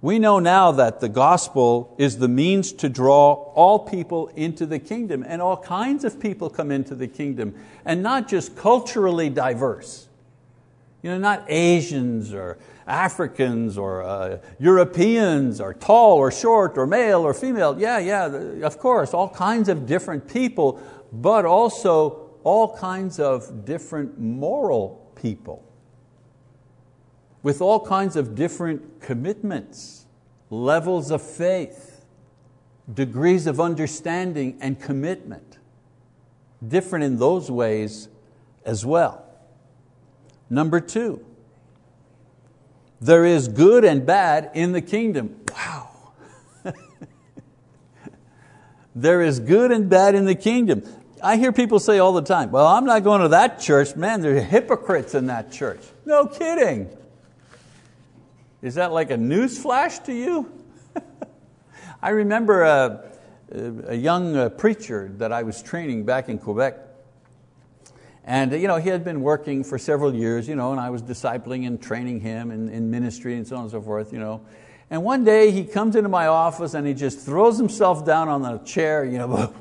We 0.00 0.20
know 0.20 0.38
now 0.38 0.70
that 0.70 1.00
the 1.00 1.08
gospel 1.08 1.94
is 1.98 2.18
the 2.18 2.28
means 2.28 2.72
to 2.74 2.88
draw 2.88 3.32
all 3.54 3.80
people 3.80 4.28
into 4.36 4.66
the 4.66 4.78
kingdom, 4.78 5.24
and 5.26 5.42
all 5.42 5.56
kinds 5.56 6.04
of 6.04 6.20
people 6.20 6.48
come 6.48 6.70
into 6.70 6.94
the 6.94 7.08
kingdom, 7.08 7.56
and 7.84 8.04
not 8.04 8.28
just 8.28 8.56
culturally 8.56 9.28
diverse. 9.30 10.08
You 11.02 11.10
know, 11.10 11.18
not 11.18 11.44
Asians 11.48 12.32
or 12.32 12.58
Africans 12.86 13.76
or 13.76 14.02
uh, 14.02 14.38
Europeans 14.60 15.60
or 15.60 15.74
tall 15.74 16.18
or 16.18 16.30
short 16.30 16.78
or 16.78 16.86
male 16.86 17.22
or 17.22 17.34
female. 17.34 17.78
Yeah, 17.78 17.98
yeah, 17.98 18.26
of 18.64 18.78
course, 18.78 19.12
all 19.12 19.28
kinds 19.28 19.68
of 19.68 19.84
different 19.84 20.28
people, 20.28 20.80
but 21.12 21.44
also 21.44 22.30
all 22.44 22.76
kinds 22.76 23.18
of 23.18 23.64
different 23.64 24.18
moral 24.18 25.10
people 25.16 25.64
with 27.42 27.60
all 27.60 27.84
kinds 27.84 28.16
of 28.16 28.34
different 28.34 29.00
commitments, 29.00 30.06
levels 30.50 31.10
of 31.10 31.20
faith, 31.20 32.04
degrees 32.92 33.46
of 33.46 33.60
understanding 33.60 34.56
and 34.60 34.80
commitment. 34.80 35.58
Different 36.66 37.04
in 37.04 37.18
those 37.18 37.50
ways 37.50 38.08
as 38.64 38.86
well. 38.86 39.24
Number 40.52 40.80
two, 40.80 41.24
there 43.00 43.24
is 43.24 43.48
good 43.48 43.86
and 43.86 44.04
bad 44.04 44.50
in 44.52 44.72
the 44.72 44.82
kingdom. 44.82 45.34
Wow. 45.50 46.12
there 48.94 49.22
is 49.22 49.40
good 49.40 49.72
and 49.72 49.88
bad 49.88 50.14
in 50.14 50.26
the 50.26 50.34
kingdom. 50.34 50.82
I 51.22 51.38
hear 51.38 51.52
people 51.52 51.80
say 51.80 52.00
all 52.00 52.12
the 52.12 52.20
time, 52.20 52.50
well, 52.50 52.66
I'm 52.66 52.84
not 52.84 53.02
going 53.02 53.22
to 53.22 53.28
that 53.28 53.60
church. 53.60 53.96
Man, 53.96 54.20
there 54.20 54.36
are 54.36 54.40
hypocrites 54.40 55.14
in 55.14 55.28
that 55.28 55.52
church. 55.52 55.80
No 56.04 56.26
kidding. 56.26 56.90
Is 58.60 58.74
that 58.74 58.92
like 58.92 59.10
a 59.10 59.16
news 59.16 59.56
flash 59.58 60.00
to 60.00 60.12
you? 60.12 60.52
I 62.02 62.10
remember 62.10 62.64
a, 62.64 63.10
a 63.86 63.94
young 63.94 64.36
uh, 64.36 64.50
preacher 64.50 65.10
that 65.16 65.32
I 65.32 65.44
was 65.44 65.62
training 65.62 66.04
back 66.04 66.28
in 66.28 66.36
Quebec 66.38 66.91
and 68.24 68.52
you 68.52 68.68
know, 68.68 68.76
he 68.76 68.88
had 68.88 69.04
been 69.04 69.20
working 69.20 69.64
for 69.64 69.78
several 69.78 70.14
years, 70.14 70.48
you 70.48 70.54
know, 70.54 70.70
and 70.70 70.80
I 70.80 70.90
was 70.90 71.02
discipling 71.02 71.66
and 71.66 71.82
training 71.82 72.20
him 72.20 72.50
in, 72.50 72.68
in 72.68 72.90
ministry 72.90 73.36
and 73.36 73.46
so 73.46 73.56
on 73.56 73.62
and 73.62 73.70
so 73.70 73.80
forth. 73.80 74.12
You 74.12 74.20
know. 74.20 74.40
And 74.90 75.02
one 75.02 75.24
day 75.24 75.50
he 75.50 75.64
comes 75.64 75.96
into 75.96 76.08
my 76.08 76.26
office 76.26 76.74
and 76.74 76.86
he 76.86 76.94
just 76.94 77.20
throws 77.20 77.58
himself 77.58 78.04
down 78.04 78.28
on 78.28 78.42
the 78.42 78.58
chair. 78.58 79.04
You 79.04 79.18
know, 79.18 79.54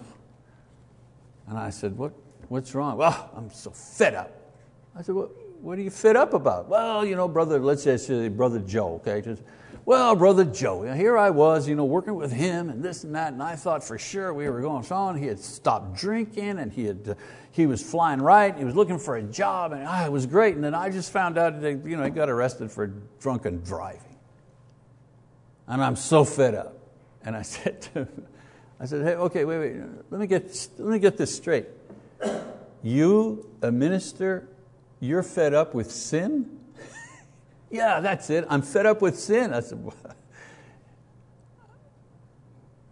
and 1.48 1.58
I 1.58 1.70
said, 1.70 1.98
what, 1.98 2.14
what's 2.50 2.76
wrong? 2.76 2.98
Well, 2.98 3.32
I'm 3.36 3.50
so 3.50 3.72
fed 3.72 4.14
up. 4.14 4.32
I 4.96 5.02
said, 5.02 5.16
what, 5.16 5.32
what 5.62 5.80
are 5.80 5.82
you 5.82 5.90
fed 5.90 6.16
up 6.16 6.34
about? 6.34 6.68
Well, 6.68 7.06
you 7.06 7.16
know, 7.16 7.28
brother, 7.28 7.60
let's 7.60 7.84
say 7.84 8.28
brother 8.30 8.60
Joe, 8.60 8.96
okay? 8.96 9.22
Just, 9.22 9.42
well, 9.86 10.16
brother 10.16 10.46
Joe, 10.46 10.84
here 10.94 11.18
I 11.18 11.30
was, 11.30 11.68
you 11.68 11.76
know, 11.76 11.86
working 11.86 12.16
with 12.16 12.32
him 12.32 12.70
and 12.70 12.84
this 12.84 13.04
and 13.04 13.16
that, 13.16 13.34
and 13.34 13.42
I 13.42 13.56
thought 13.56 13.84
for 13.84 13.98
sure 13.98 14.34
we 14.34 14.50
were 14.50 14.62
going 14.62 14.86
on. 14.92 15.18
He 15.18 15.26
had 15.26 15.40
stopped 15.40 15.96
drinking 15.96 16.60
and 16.60 16.72
he 16.72 16.86
had 16.86 17.18
he 17.52 17.66
was 17.66 17.84
flying 17.84 18.22
right, 18.22 18.58
he 18.58 18.64
was 18.64 18.76
looking 18.76 18.98
for 18.98 19.18
a 19.18 19.24
job, 19.24 19.74
and 19.74 19.84
ah, 19.86 20.06
it 20.06 20.12
was 20.12 20.26
great. 20.26 20.56
And 20.56 20.64
then 20.64 20.74
I 20.74 20.90
just 20.90 21.12
found 21.12 21.38
out 21.38 21.62
that 21.62 21.86
you 21.86 21.98
know, 21.98 22.04
he 22.04 22.10
got 22.10 22.30
arrested 22.30 22.72
for 22.72 22.88
drunken 23.20 23.62
driving. 23.62 24.18
And 25.68 25.84
I'm 25.84 25.98
so 25.98 26.24
fed 26.24 26.56
up. 26.56 26.78
And 27.24 27.36
I 27.36 27.42
said 27.44 27.82
to 27.82 28.06
him, 28.06 28.26
I 28.80 28.86
said, 28.86 29.06
hey, 29.06 29.16
okay, 29.16 29.46
wait, 29.46 29.60
wait, 29.60 29.82
let 30.10 30.20
me 30.20 30.28
get, 30.28 30.68
let 30.80 30.92
me 30.92 31.00
get 31.00 31.18
this 31.18 31.36
straight. 31.36 31.68
You, 32.82 33.48
a 33.62 33.72
minister, 33.72 34.48
you're 35.00 35.22
fed 35.22 35.54
up 35.54 35.76
with 35.76 35.92
sin? 35.92 36.61
Yeah, 37.72 38.00
that's 38.02 38.30
it. 38.30 38.46
I'm 38.50 38.62
fed 38.62 38.86
up 38.86 39.02
with 39.02 39.18
sin. 39.18 39.54
I 39.54 39.62
said, 39.62 39.80
what? 39.80 39.96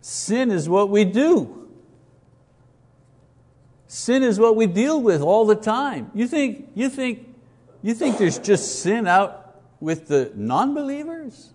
sin 0.01 0.51
is 0.51 0.67
what 0.69 0.89
we 0.89 1.05
do. 1.05 1.67
Sin 3.87 4.23
is 4.23 4.39
what 4.39 4.55
we 4.55 4.67
deal 4.67 5.01
with 5.01 5.21
all 5.21 5.45
the 5.45 5.55
time. 5.55 6.11
You 6.13 6.27
think, 6.27 6.69
you 6.75 6.89
think, 6.89 7.27
you 7.81 7.93
think 7.93 8.17
there's 8.17 8.39
just 8.39 8.81
sin 8.81 9.07
out 9.07 9.61
with 9.79 10.07
the 10.07 10.31
non-believers? 10.35 11.53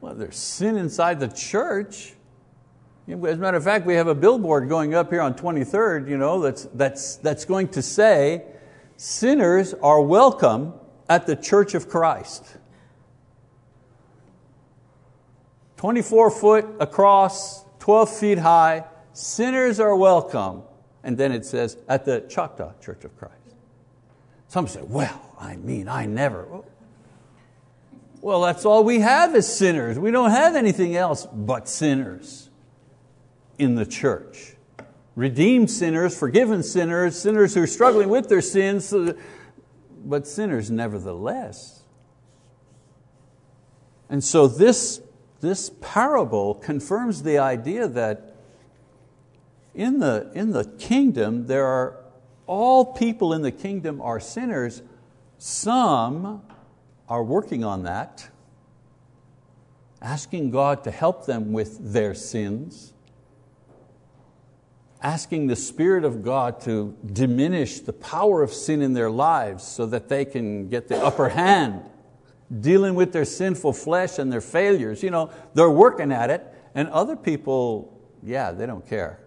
Well, 0.00 0.14
there's 0.14 0.36
sin 0.36 0.76
inside 0.76 1.20
the 1.20 1.28
church. 1.28 2.14
As 3.06 3.14
a 3.14 3.36
matter 3.36 3.56
of 3.56 3.64
fact, 3.64 3.86
we 3.86 3.94
have 3.94 4.08
a 4.08 4.14
billboard 4.14 4.68
going 4.68 4.94
up 4.94 5.10
here 5.10 5.20
on 5.20 5.34
23rd 5.34 6.08
you 6.08 6.16
know, 6.16 6.40
that's, 6.40 6.64
that's, 6.74 7.16
that's 7.16 7.44
going 7.44 7.68
to 7.68 7.82
say, 7.82 8.44
sinners 8.96 9.74
are 9.74 10.00
welcome 10.00 10.74
at 11.08 11.26
the 11.26 11.36
church 11.36 11.74
of 11.74 11.88
Christ. 11.88 12.56
24 15.76 16.30
foot 16.30 16.66
across, 16.80 17.64
12 17.80 18.16
feet 18.16 18.38
high, 18.38 18.84
sinners 19.12 19.78
are 19.80 19.94
welcome 19.94 20.62
and 21.04 21.18
then 21.18 21.30
it 21.30 21.44
says, 21.44 21.76
at 21.86 22.06
the 22.06 22.22
Choctaw 22.22 22.72
Church 22.80 23.04
of 23.04 23.16
Christ. 23.18 23.34
Some 24.48 24.66
say, 24.66 24.80
well, 24.82 25.20
I 25.38 25.56
mean, 25.56 25.86
I 25.86 26.06
never. 26.06 26.62
Well, 28.22 28.40
that's 28.40 28.64
all 28.64 28.82
we 28.84 29.00
have 29.00 29.36
is 29.36 29.46
sinners. 29.46 29.98
We 29.98 30.10
don't 30.10 30.30
have 30.30 30.56
anything 30.56 30.96
else 30.96 31.26
but 31.26 31.68
sinners 31.68 32.48
in 33.58 33.74
the 33.74 33.84
church. 33.84 34.54
Redeemed 35.14 35.70
sinners, 35.70 36.18
forgiven 36.18 36.62
sinners, 36.62 37.20
sinners 37.20 37.54
who 37.54 37.62
are 37.62 37.66
struggling 37.66 38.08
with 38.08 38.28
their 38.28 38.40
sins, 38.40 38.94
but 40.04 40.26
sinners 40.26 40.70
nevertheless. 40.70 41.82
And 44.08 44.22
so 44.22 44.46
this, 44.46 45.00
this 45.40 45.70
parable 45.80 46.54
confirms 46.54 47.22
the 47.22 47.38
idea 47.38 47.88
that 47.88 48.34
in 49.74 49.98
the, 49.98 50.30
in 50.34 50.52
the 50.52 50.64
kingdom, 50.64 51.46
there 51.46 51.66
are 51.66 51.96
all 52.46 52.92
people 52.92 53.32
in 53.32 53.42
the 53.42 53.50
kingdom 53.50 54.00
are 54.00 54.20
sinners. 54.20 54.82
Some 55.38 56.42
are 57.08 57.24
working 57.24 57.64
on 57.64 57.82
that, 57.82 58.28
asking 60.00 60.50
God 60.50 60.84
to 60.84 60.90
help 60.90 61.26
them 61.26 61.52
with 61.52 61.92
their 61.92 62.14
sins, 62.14 62.93
asking 65.04 65.46
the 65.46 65.54
Spirit 65.54 66.02
of 66.02 66.24
God 66.24 66.62
to 66.62 66.96
diminish 67.12 67.80
the 67.80 67.92
power 67.92 68.42
of 68.42 68.50
sin 68.52 68.80
in 68.80 68.94
their 68.94 69.10
lives 69.10 69.62
so 69.62 69.84
that 69.84 70.08
they 70.08 70.24
can 70.24 70.70
get 70.70 70.88
the 70.88 70.96
upper 70.96 71.28
hand, 71.28 71.82
dealing 72.60 72.94
with 72.94 73.12
their 73.12 73.26
sinful 73.26 73.74
flesh 73.74 74.18
and 74.18 74.32
their 74.32 74.40
failures. 74.40 75.02
You 75.02 75.10
know, 75.10 75.30
they're 75.52 75.68
working 75.68 76.10
at 76.10 76.30
it, 76.30 76.42
and 76.74 76.88
other 76.88 77.16
people, 77.16 78.00
yeah, 78.22 78.50
they 78.50 78.64
don't 78.64 78.88
care. 78.88 79.20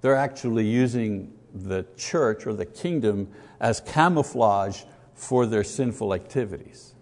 They're 0.00 0.16
actually 0.16 0.66
using 0.66 1.34
the 1.54 1.84
church 1.98 2.46
or 2.46 2.54
the 2.54 2.64
kingdom 2.64 3.28
as 3.60 3.80
camouflage 3.82 4.84
for 5.12 5.44
their 5.44 5.64
sinful 5.64 6.14
activities. 6.14 6.94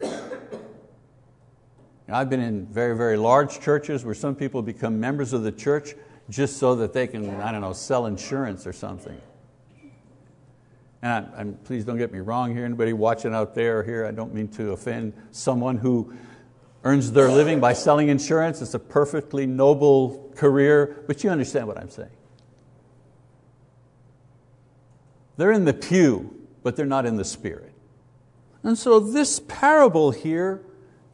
I've 2.10 2.30
been 2.30 2.40
in 2.40 2.66
very, 2.66 2.96
very 2.96 3.16
large 3.16 3.60
churches 3.60 4.04
where 4.04 4.14
some 4.14 4.34
people 4.34 4.62
become 4.62 4.98
members 4.98 5.32
of 5.32 5.44
the 5.44 5.52
church 5.52 5.94
just 6.30 6.58
so 6.58 6.74
that 6.76 6.92
they 6.92 7.06
can, 7.06 7.40
I 7.40 7.52
don't 7.52 7.60
know, 7.60 7.72
sell 7.72 8.06
insurance 8.06 8.66
or 8.66 8.72
something. 8.72 9.20
and, 11.02 11.26
I, 11.36 11.44
please 11.64 11.84
don't 11.84 11.98
get 11.98 12.12
me 12.12 12.20
wrong 12.20 12.54
here, 12.54 12.64
anybody 12.64 12.92
watching 12.92 13.34
out 13.34 13.54
there 13.54 13.80
or 13.80 13.82
here, 13.82 14.04
I 14.04 14.10
don't 14.10 14.34
mean 14.34 14.48
to 14.48 14.72
offend 14.72 15.12
someone 15.30 15.78
who 15.78 16.12
earns 16.84 17.12
their 17.12 17.30
living 17.30 17.60
by 17.60 17.72
selling 17.72 18.08
insurance. 18.08 18.62
It's 18.62 18.74
a 18.74 18.78
perfectly 18.78 19.46
noble 19.46 20.32
career, 20.36 21.02
but 21.06 21.24
you 21.24 21.30
understand 21.30 21.66
what 21.66 21.78
I'm 21.78 21.90
saying. 21.90 22.10
They're 25.36 25.52
in 25.52 25.64
the 25.64 25.74
pew, 25.74 26.46
but 26.62 26.76
they're 26.76 26.86
not 26.86 27.06
in 27.06 27.16
the 27.16 27.24
spirit. 27.24 27.72
And 28.62 28.76
so 28.76 29.00
this 29.00 29.40
parable 29.40 30.10
here 30.10 30.62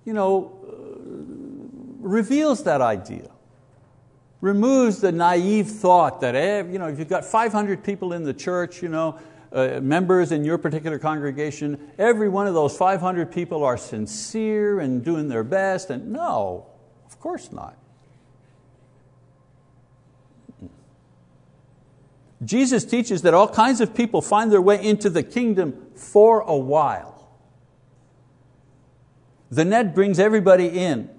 you 0.05 0.12
know, 0.12 0.53
uh, 0.66 2.07
reveals 2.07 2.64
that 2.64 2.81
idea 2.81 3.31
removes 4.44 5.00
the 5.00 5.11
naive 5.11 5.66
thought 5.66 6.20
that 6.20 6.35
you 6.70 6.78
know, 6.78 6.87
if 6.87 6.98
you've 6.98 7.09
got 7.09 7.24
500 7.24 7.83
people 7.83 8.12
in 8.12 8.24
the 8.24 8.35
church, 8.35 8.83
you 8.83 8.90
know, 8.90 9.18
uh, 9.50 9.80
members 9.80 10.33
in 10.33 10.44
your 10.44 10.59
particular 10.59 10.98
congregation, 10.98 11.90
every 11.96 12.28
one 12.28 12.46
of 12.46 12.52
those 12.52 12.76
500 12.76 13.33
people 13.33 13.64
are 13.64 13.78
sincere 13.78 14.80
and 14.80 15.02
doing 15.02 15.28
their 15.28 15.44
best. 15.44 15.88
And 15.88 16.12
no, 16.12 16.66
of 17.07 17.18
course 17.20 17.52
not. 17.52 17.78
Jesus 22.44 22.85
teaches 22.85 23.22
that 23.22 23.33
all 23.33 23.48
kinds 23.48 23.80
of 23.80 23.94
people 23.94 24.20
find 24.20 24.52
their 24.52 24.61
way 24.61 24.85
into 24.85 25.09
the 25.09 25.22
kingdom 25.22 25.87
for 25.94 26.40
a 26.40 26.57
while. 26.57 27.35
The 29.50 29.64
net 29.64 29.94
brings 29.94 30.18
everybody 30.18 30.66
in. 30.66 31.13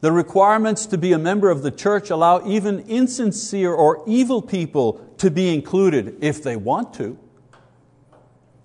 The 0.00 0.12
requirements 0.12 0.86
to 0.86 0.98
be 0.98 1.12
a 1.12 1.18
member 1.18 1.50
of 1.50 1.62
the 1.62 1.72
church 1.72 2.10
allow 2.10 2.46
even 2.46 2.80
insincere 2.80 3.72
or 3.72 4.04
evil 4.06 4.40
people 4.40 5.04
to 5.18 5.30
be 5.30 5.52
included 5.52 6.18
if 6.20 6.42
they 6.42 6.56
want 6.56 6.94
to. 6.94 7.18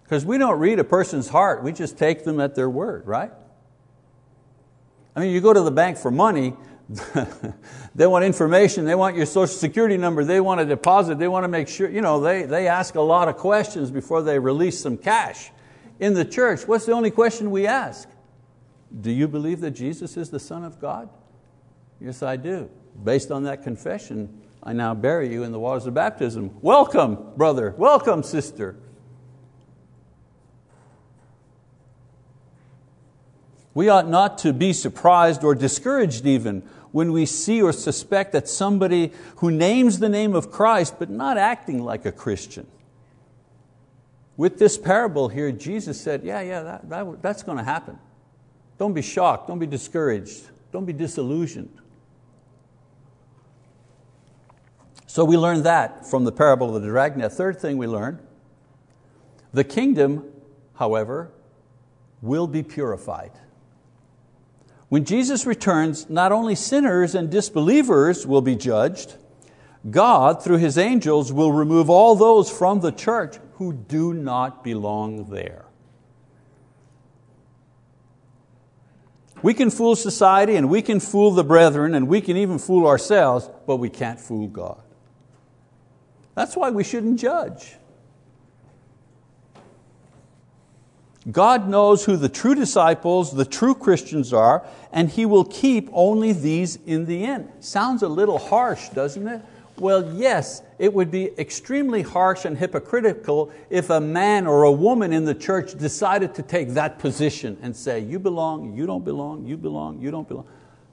Because 0.04 0.26
we 0.26 0.38
don't 0.38 0.60
read 0.60 0.78
a 0.78 0.84
person's 0.84 1.30
heart, 1.30 1.63
we 1.63 1.72
just 1.72 1.98
take 1.98 2.24
them 2.24 2.39
at 2.39 2.54
their 2.54 2.69
word, 2.69 3.08
right? 3.08 3.32
I 5.15 5.22
mean, 5.22 5.32
you 5.32 5.41
go 5.41 5.54
to 5.54 5.62
the 5.62 5.72
bank 5.72 5.98
for 5.98 6.12
money, 6.12 6.54
they 7.96 8.06
want 8.06 8.26
information, 8.26 8.86
they 8.86 8.93
want 8.93 9.15
your 9.15 9.26
social 9.26 9.56
security 9.56 9.98
number, 9.98 10.24
they 10.24 10.39
want 10.39 10.60
a 10.60 10.65
deposit, 10.65 11.17
they 11.17 11.28
want 11.28 11.46
to 11.46 11.48
make 11.48 11.67
sure, 11.67 11.89
you 11.89 12.02
know, 12.02 12.19
they, 12.19 12.43
they 12.43 12.67
ask 12.67 12.93
a 12.93 13.02
lot 13.02 13.28
of 13.28 13.38
questions 13.38 13.89
before 13.89 14.22
they 14.22 14.38
release 14.38 14.80
some 14.80 14.98
cash. 14.98 15.50
In 16.00 16.13
the 16.13 16.26
church, 16.26 16.67
what's 16.67 16.86
the 16.86 16.91
only 16.91 17.10
question 17.10 17.50
we 17.50 17.65
ask? 17.65 18.08
Do 19.02 19.10
you 19.10 19.28
believe 19.28 19.62
that 19.62 19.72
Jesus 19.72 20.15
is 20.17 20.30
the 20.30 20.39
Son 20.39 20.63
of 20.63 20.80
God? 20.80 21.10
Yes, 22.04 22.22
I 22.22 22.36
do. 22.36 22.70
Based 23.02 23.32
on 23.32 23.44
that 23.44 23.63
confession, 23.63 24.42
I 24.62 24.74
now 24.74 24.94
bury 24.94 25.32
you 25.32 25.44
in 25.44 25.54
the 25.54 25.60
waters 25.60 25.86
of 25.86 25.94
baptism. 25.94 26.52
Welcome, 26.62 27.18
brother. 27.38 27.74
Welcome, 27.78 28.24
sister. 28.24 28.76
We 33.74 33.88
ought 33.88 34.08
not 34.08 34.38
to 34.39 34.52
be 34.52 34.74
surprised 34.74 35.46
or 35.46 35.56
discouraged 35.56 36.26
even 36.26 36.62
when 36.92 37.13
we 37.13 37.26
see 37.26 37.62
or 37.62 37.72
suspect 37.72 38.34
that 38.34 38.50
somebody 38.50 39.13
who 39.38 39.50
names 39.50 40.00
the 40.00 40.10
name 40.10 40.36
of 40.36 40.52
Christ 40.52 40.96
but 41.00 41.10
not 41.10 41.38
acting 41.38 41.84
like 41.84 42.06
a 42.06 42.12
Christian. 42.12 42.68
With 44.36 44.60
this 44.60 44.78
parable 44.78 45.30
here, 45.30 45.54
Jesus 45.54 46.00
said, 46.00 46.24
yeah, 46.24 46.42
yeah, 46.42 46.62
that, 46.63 46.89
that, 46.89 47.22
that's 47.22 47.44
going 47.44 47.58
to 47.58 47.63
happen. 47.63 47.98
Don't 48.78 48.94
be 48.94 49.02
shocked, 49.02 49.48
don't 49.48 49.60
be 49.60 49.68
discouraged, 49.68 50.50
don't 50.74 50.86
be 50.86 50.94
disillusioned. 50.94 51.80
So 55.13 55.23
we 55.23 55.38
learned 55.38 55.63
that 55.65 56.08
from 56.08 56.23
the 56.23 56.32
parable 56.32 56.76
of 56.76 56.82
the 56.82 56.88
dragnet. 56.88 57.34
Third 57.34 57.60
thing 57.60 57.78
we 57.78 57.86
learned, 57.86 58.17
the 59.54 59.63
kingdom, 59.63 60.26
however, 60.73 61.30
will 62.23 62.47
be 62.47 62.63
purified. 62.63 63.30
When 64.89 65.06
Jesus 65.06 65.45
returns, 65.45 66.10
not 66.10 66.32
only 66.32 66.56
sinners 66.56 67.13
and 67.13 67.30
disbelievers 67.30 68.26
will 68.26 68.41
be 68.41 68.56
judged, 68.56 69.17
God, 69.88 70.43
through 70.43 70.58
His 70.58 70.80
angels, 70.80 71.32
will 71.32 71.52
remove 71.52 71.91
all 71.91 72.15
those 72.15 72.49
from 72.49 72.80
the 72.80 72.91
church 72.91 73.38
who 73.58 73.71
do 73.71 74.15
not 74.15 74.63
belong 74.63 75.30
there. 75.30 75.65
We 79.43 79.54
can 79.54 79.69
fool 79.69 79.95
society 79.95 80.56
and 80.56 80.71
we 80.71 80.82
can 80.82 80.99
fool 80.99 81.30
the 81.30 81.43
brethren 81.43 81.93
and 81.93 82.08
we 82.08 82.19
can 82.19 82.36
even 82.36 82.58
fool 82.58 82.88
ourselves, 82.88 83.47
but 83.67 83.76
we 83.76 83.91
can't 83.91 84.19
fool 84.19 84.47
God. 84.47 84.82
That's 86.36 86.56
why 86.56 86.69
we 86.72 86.84
shouldn't 86.84 87.19
judge. 87.19 87.76
God 91.32 91.69
knows 91.69 92.04
who 92.04 92.17
the 92.17 92.28
true 92.28 92.56
disciples, 92.56 93.32
the 93.34 93.46
true 93.46 93.76
Christians 93.76 94.34
are, 94.34 94.65
and 94.91 95.10
He 95.10 95.26
will 95.26 95.46
keep 95.46 95.89
only 95.93 96.34
these 96.34 96.78
in 96.86 97.06
the 97.06 97.24
end. 97.24 97.50
Sounds 97.62 98.04
a 98.04 98.10
little 98.10 98.38
harsh, 98.38 98.89
doesn't 98.89 99.28
it? 99.28 99.41
Well, 99.78 100.13
yes, 100.13 100.62
it 100.78 100.93
would 100.93 101.10
be 101.10 101.32
extremely 101.39 102.04
harsh 102.04 102.46
and 102.46 102.58
hypocritical 102.58 103.52
if 103.69 103.89
a 103.89 104.00
man 104.00 104.46
or 104.46 104.63
a 104.63 104.72
woman 104.72 105.13
in 105.13 105.26
the 105.26 105.34
church 105.34 105.78
decided 105.78 106.36
to 106.36 106.43
take 106.43 106.69
that 106.69 107.00
position 107.00 107.58
and 107.62 107.76
say, 107.76 108.00
You 108.00 108.19
belong, 108.19 108.76
you 108.76 108.86
don't 108.86 109.04
belong, 109.04 109.46
you 109.46 109.58
belong, 109.58 110.00
you 110.00 110.12
don't 110.12 110.28
belong. 110.28 110.46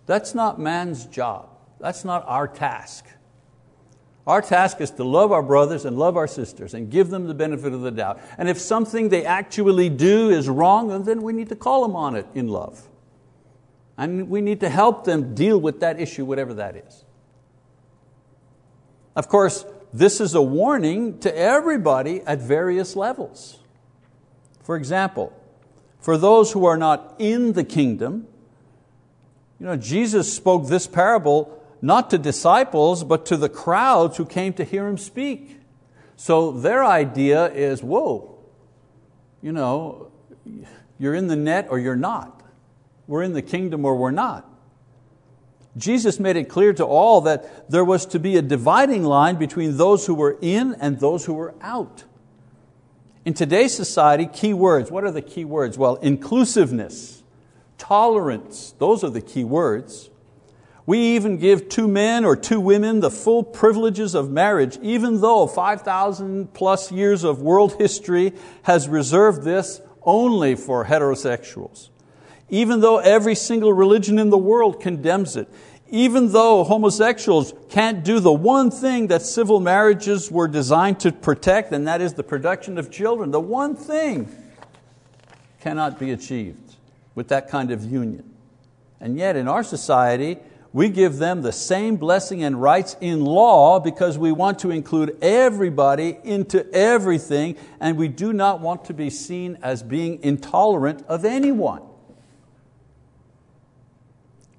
That's 0.07 0.35
not 0.35 0.59
man's 0.59 1.07
job. 1.07 1.51
That's 1.79 2.05
not 2.05 2.25
our 2.27 2.49
task. 2.49 3.07
Our 4.27 4.43
task 4.43 4.81
is 4.81 4.91
to 4.93 5.05
love 5.05 5.33
our 5.33 5.43
brothers 5.43 5.85
and 5.85 5.99
love 5.99 6.17
our 6.17 6.27
sisters 6.27 6.75
and 6.75 6.91
give 6.91 7.09
them 7.09 7.27
the 7.27 7.35
benefit 7.35 7.73
of 7.73 7.81
the 7.81 7.91
doubt. 7.91 8.21
And 8.39 8.49
if 8.49 8.59
something 8.59 9.09
they 9.09 9.25
actually 9.25 9.89
do 9.89 10.31
is 10.31 10.49
wrong, 10.49 11.05
then 11.05 11.23
we 11.23 11.33
need 11.33 11.49
to 11.49 11.57
call 11.57 11.83
them 11.83 11.97
on 11.97 12.17
it 12.17 12.27
in 12.35 12.49
love. 12.49 12.89
And 13.97 14.29
we 14.29 14.41
need 14.41 14.61
to 14.61 14.69
help 14.69 15.05
them 15.05 15.35
deal 15.35 15.59
with 15.61 15.81
that 15.81 16.01
issue, 16.01 16.25
whatever 16.25 16.55
that 16.55 16.77
is. 16.77 17.05
Of 19.17 19.29
course, 19.29 19.65
this 19.93 20.21
is 20.21 20.35
a 20.35 20.43
warning 20.43 21.19
to 21.21 21.37
everybody 21.37 22.21
at 22.23 22.39
various 22.39 22.95
levels. 22.97 23.59
For 24.63 24.77
example, 24.77 25.33
for 25.99 26.17
those 26.17 26.53
who 26.53 26.65
are 26.65 26.77
not 26.77 27.17
in 27.19 27.55
the 27.55 27.65
kingdom, 27.65 28.27
you 29.59 29.67
know, 29.67 29.77
Jesus 29.77 30.33
spoke 30.33 30.69
this 30.69 30.87
parable 30.87 31.60
not 31.83 32.11
to 32.11 32.19
disciples, 32.19 33.05
but 33.05 33.27
to 33.27 33.37
the 33.37 33.49
crowds 33.49 34.17
who 34.17 34.27
came 34.27 34.53
to 34.55 34.65
hear 34.65 34.87
him 34.87 34.99
speak. 34.99 35.59
So 36.17 36.53
their 36.53 36.85
idea 36.85 37.47
is, 37.47 37.83
whoa, 37.83 38.39
you 39.41 39.53
know, 39.53 40.11
you're 40.99 41.15
in 41.15 41.29
the 41.29 41.37
net 41.37 41.69
or 41.71 41.79
you're 41.79 41.97
not. 41.97 42.43
We're 43.07 43.23
in 43.23 43.33
the 43.33 43.43
kingdom 43.43 43.85
or 43.85 43.97
we're 43.97 44.11
not. 44.11 44.47
Jesus 45.77 46.21
made 46.21 46.37
it 46.37 46.45
clear 46.45 46.73
to 46.75 46.85
all 46.85 47.23
that 47.23 47.71
there 47.71 47.85
was 47.85 48.05
to 48.07 48.19
be 48.19 48.37
a 48.37 48.43
dividing 48.43 49.05
line 49.05 49.37
between 49.37 49.77
those 49.77 50.07
who 50.07 50.15
were 50.15 50.37
in 50.43 50.75
and 50.81 51.01
those 51.01 51.25
who 51.25 51.33
were 51.33 51.55
out. 51.63 52.05
In 53.25 53.35
today's 53.35 53.75
society, 53.75 54.27
key 54.27 54.53
words, 54.53 54.91
what 54.91 55.05
are 55.05 55.11
the 55.11 55.23
key 55.23 55.45
words? 55.45 55.79
Well, 55.79 55.97
inclusiveness, 55.97 57.23
tolerance, 57.79 58.75
those 58.79 59.05
are 59.05 59.11
the 59.11 59.21
key 59.21 59.45
words. 59.45 60.10
We 60.91 61.15
even 61.15 61.37
give 61.37 61.69
two 61.69 61.87
men 61.87 62.25
or 62.25 62.35
two 62.35 62.61
women 62.61 62.99
the 62.99 63.13
full 63.13 63.45
privileges 63.45 64.17
of 64.17 64.29
marriage, 64.29 64.77
even 64.83 65.21
though 65.21 65.47
5,000 65.47 66.53
plus 66.53 66.91
years 66.91 67.23
of 67.23 67.41
world 67.41 67.75
history 67.79 68.33
has 68.63 68.89
reserved 68.89 69.45
this 69.45 69.81
only 70.03 70.57
for 70.57 70.87
heterosexuals. 70.87 71.91
Even 72.49 72.81
though 72.81 72.99
every 72.99 73.37
single 73.37 73.73
religion 73.73 74.19
in 74.19 74.31
the 74.31 74.37
world 74.37 74.81
condemns 74.81 75.37
it, 75.37 75.47
even 75.91 76.33
though 76.33 76.65
homosexuals 76.65 77.55
can't 77.69 78.03
do 78.03 78.19
the 78.19 78.33
one 78.33 78.69
thing 78.73 79.07
that 79.07 79.23
civil 79.23 79.61
marriages 79.61 80.29
were 80.29 80.49
designed 80.49 80.99
to 80.99 81.13
protect, 81.13 81.71
and 81.71 81.87
that 81.87 82.01
is 82.01 82.15
the 82.15 82.25
production 82.25 82.79
of 82.79 82.91
children, 82.91 83.31
the 83.31 83.39
one 83.39 83.77
thing 83.77 84.29
cannot 85.61 86.01
be 86.01 86.11
achieved 86.11 86.75
with 87.15 87.29
that 87.29 87.49
kind 87.49 87.71
of 87.71 87.85
union. 87.85 88.29
And 88.99 89.17
yet 89.17 89.37
in 89.37 89.47
our 89.47 89.63
society, 89.63 90.41
we 90.73 90.89
give 90.89 91.19
them 91.19 91.43
the 91.43 91.53
same 91.53 91.97
blessing 91.97 92.45
and 92.45 92.61
rights 92.61 92.97
in 93.01 93.25
law 93.25 93.81
because 93.81 94.17
we 94.17 94.31
want 94.31 94.61
to 94.61 94.71
include 94.71 95.17
everybody 95.21 96.19
into 96.23 96.69
everything 96.73 97.57
and 97.81 97.97
we 97.97 98.07
do 98.07 98.33
not 98.33 98.61
want 98.61 98.85
to 98.85 98.95
be 98.95 99.11
seen 99.11 99.59
as 99.63 99.83
being 99.83 100.23
intolerant 100.23 101.05
of 101.09 101.25
anyone. 101.25 101.83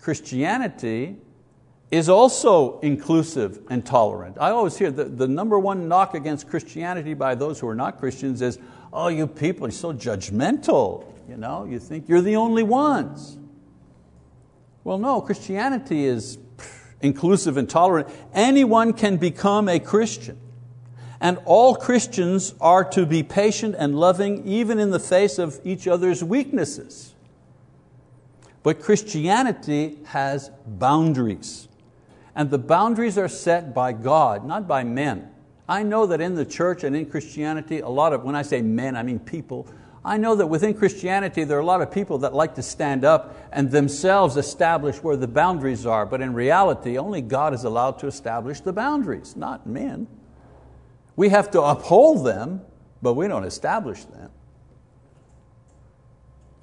Christianity 0.01 1.15
is 1.91 2.09
also 2.09 2.79
inclusive 2.79 3.59
and 3.69 3.85
tolerant. 3.85 4.37
I 4.39 4.49
always 4.49 4.77
hear 4.77 4.91
the, 4.91 5.05
the 5.05 5.27
number 5.27 5.59
one 5.59 5.87
knock 5.87 6.13
against 6.13 6.49
Christianity 6.49 7.13
by 7.13 7.35
those 7.35 7.59
who 7.59 7.67
are 7.67 7.75
not 7.75 7.99
Christians 7.99 8.41
is, 8.41 8.59
oh, 8.91 9.07
you 9.07 9.27
people 9.27 9.67
are 9.67 9.71
so 9.71 9.93
judgmental. 9.93 11.05
You, 11.29 11.37
know, 11.37 11.65
you 11.65 11.79
think 11.79 12.09
you're 12.09 12.21
the 12.21 12.35
only 12.35 12.63
ones. 12.63 13.37
Well, 14.83 14.97
no, 14.97 15.21
Christianity 15.21 16.05
is 16.05 16.37
inclusive 17.01 17.57
and 17.57 17.69
tolerant. 17.69 18.07
Anyone 18.33 18.93
can 18.93 19.17
become 19.17 19.69
a 19.69 19.79
Christian. 19.79 20.39
And 21.19 21.37
all 21.45 21.75
Christians 21.75 22.55
are 22.59 22.83
to 22.91 23.05
be 23.05 23.21
patient 23.21 23.75
and 23.77 23.95
loving 23.95 24.45
even 24.47 24.79
in 24.79 24.89
the 24.89 24.99
face 24.99 25.37
of 25.37 25.59
each 25.63 25.87
other's 25.87 26.23
weaknesses. 26.23 27.13
But 28.63 28.81
Christianity 28.81 29.99
has 30.05 30.49
boundaries. 30.65 31.67
And 32.35 32.49
the 32.49 32.57
boundaries 32.57 33.17
are 33.17 33.27
set 33.27 33.73
by 33.73 33.93
God, 33.93 34.45
not 34.45 34.67
by 34.67 34.83
men. 34.83 35.29
I 35.69 35.83
know 35.83 36.05
that 36.07 36.21
in 36.21 36.35
the 36.35 36.45
church 36.45 36.83
and 36.83 36.95
in 36.95 37.05
Christianity, 37.05 37.79
a 37.79 37.89
lot 37.89 38.13
of, 38.13 38.23
when 38.23 38.35
I 38.35 38.41
say 38.41 38.61
men, 38.61 38.95
I 38.95 39.03
mean 39.03 39.19
people, 39.19 39.67
I 40.03 40.17
know 40.17 40.35
that 40.35 40.47
within 40.47 40.73
Christianity 40.73 41.43
there 41.43 41.57
are 41.57 41.61
a 41.61 41.65
lot 41.65 41.81
of 41.81 41.91
people 41.91 42.19
that 42.19 42.33
like 42.33 42.55
to 42.55 42.63
stand 42.63 43.05
up 43.05 43.37
and 43.51 43.69
themselves 43.69 44.35
establish 44.35 44.97
where 45.03 45.15
the 45.15 45.27
boundaries 45.27 45.85
are, 45.85 46.05
but 46.05 46.21
in 46.21 46.33
reality, 46.33 46.97
only 46.97 47.21
God 47.21 47.53
is 47.53 47.63
allowed 47.63 47.99
to 47.99 48.07
establish 48.07 48.61
the 48.61 48.73
boundaries, 48.73 49.35
not 49.35 49.67
men. 49.67 50.07
We 51.15 51.29
have 51.29 51.51
to 51.51 51.61
uphold 51.61 52.25
them, 52.25 52.61
but 53.01 53.13
we 53.13 53.27
don't 53.27 53.43
establish 53.43 54.03
them. 54.05 54.31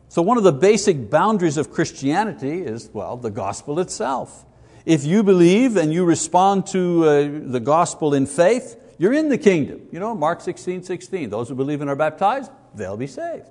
So, 0.08 0.22
one 0.22 0.38
of 0.38 0.42
the 0.42 0.52
basic 0.52 1.10
boundaries 1.10 1.58
of 1.58 1.70
Christianity 1.70 2.62
is, 2.62 2.88
well, 2.92 3.16
the 3.16 3.30
gospel 3.30 3.78
itself. 3.78 4.46
If 4.86 5.04
you 5.04 5.22
believe 5.22 5.76
and 5.76 5.92
you 5.92 6.04
respond 6.04 6.66
to 6.68 7.04
uh, 7.04 7.28
the 7.42 7.60
gospel 7.60 8.14
in 8.14 8.24
faith, 8.24 8.76
you're 8.98 9.12
in 9.12 9.28
the 9.28 9.38
kingdom. 9.38 9.82
You 9.92 10.00
know, 10.00 10.14
Mark 10.14 10.40
16, 10.40 10.82
16. 10.82 11.30
Those 11.30 11.48
who 11.48 11.54
believe 11.54 11.80
and 11.80 11.88
are 11.88 11.96
baptized, 11.96 12.50
they'll 12.74 12.96
be 12.96 13.06
saved. 13.06 13.46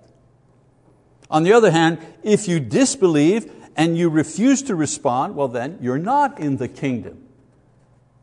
On 1.29 1.43
the 1.43 1.53
other 1.53 1.71
hand, 1.71 1.99
if 2.23 2.47
you 2.47 2.59
disbelieve 2.59 3.51
and 3.75 3.97
you 3.97 4.09
refuse 4.09 4.61
to 4.63 4.75
respond, 4.75 5.35
well, 5.35 5.47
then 5.47 5.77
you're 5.81 5.97
not 5.97 6.39
in 6.39 6.57
the 6.57 6.67
kingdom. 6.67 7.23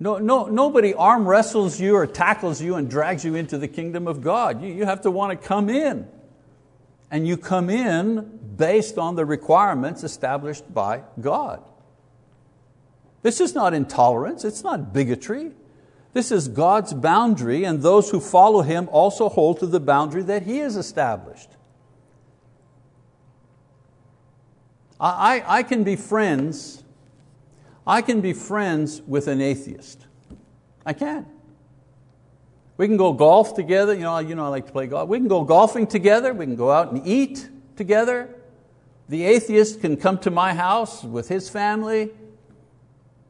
No, 0.01 0.19
no, 0.19 0.47
nobody 0.47 0.93
arm 0.93 1.27
wrestles 1.27 1.81
you 1.81 1.95
or 1.95 2.07
tackles 2.07 2.61
you 2.61 2.75
and 2.75 2.91
drags 2.91 3.25
you 3.25 3.35
into 3.35 3.59
the 3.59 3.69
kingdom 3.69 4.07
of 4.07 4.21
God. 4.21 4.63
You, 4.63 4.73
you 4.73 4.85
have 4.85 5.03
to 5.03 5.11
want 5.11 5.41
to 5.41 5.49
come 5.49 5.71
in. 5.71 6.09
And 7.11 7.27
you 7.29 7.37
come 7.37 7.71
in 7.71 8.41
based 8.57 8.99
on 8.99 9.15
the 9.15 9.25
requirements 9.25 10.03
established 10.03 10.73
by 10.73 11.03
God. 11.21 11.63
This 13.23 13.41
is 13.41 13.55
not 13.55 13.73
intolerance, 13.73 14.45
it's 14.45 14.63
not 14.63 14.93
bigotry. 14.93 15.53
This 16.15 16.33
is 16.33 16.49
God's 16.49 16.95
boundary, 16.95 17.65
and 17.65 17.83
those 17.83 18.11
who 18.11 18.21
follow 18.21 18.63
Him 18.63 18.89
also 18.91 19.29
hold 19.29 19.61
to 19.61 19.67
the 19.67 19.81
boundary 19.81 20.23
that 20.23 20.45
He 20.45 20.59
has 20.59 20.77
established. 20.77 21.51
I, 24.99 25.41
I, 25.41 25.59
I 25.59 25.63
can 25.63 25.85
be 25.85 25.97
friends 25.97 26.85
I 27.87 28.01
can 28.03 28.21
be 28.21 28.33
friends 28.33 29.03
with 29.03 29.29
an 29.29 29.41
atheist. 29.41 30.07
I 30.87 30.93
can. 30.93 31.27
We 32.77 32.89
can 32.89 32.97
go 32.97 33.13
golf 33.13 33.55
together. 33.55 33.95
You 33.95 34.01
know, 34.01 34.19
you 34.19 34.35
know 34.35 34.47
I 34.47 34.49
like 34.49 34.67
to 34.67 34.73
play 34.73 34.87
golf. 34.87 35.09
We 35.09 35.19
can 35.19 35.29
go 35.29 35.45
golfing 35.45 35.87
together. 35.87 36.33
We 36.33 36.47
can 36.47 36.57
go 36.57 36.71
out 36.71 36.93
and 36.93 37.07
eat 37.07 37.49
together. 37.77 38.35
The 39.09 39.25
atheist 39.25 39.81
can 39.81 39.97
come 39.97 40.19
to 40.19 40.31
my 40.31 40.55
house 40.55 41.05
with 41.05 41.29
his 41.29 41.49
family. 41.49 42.11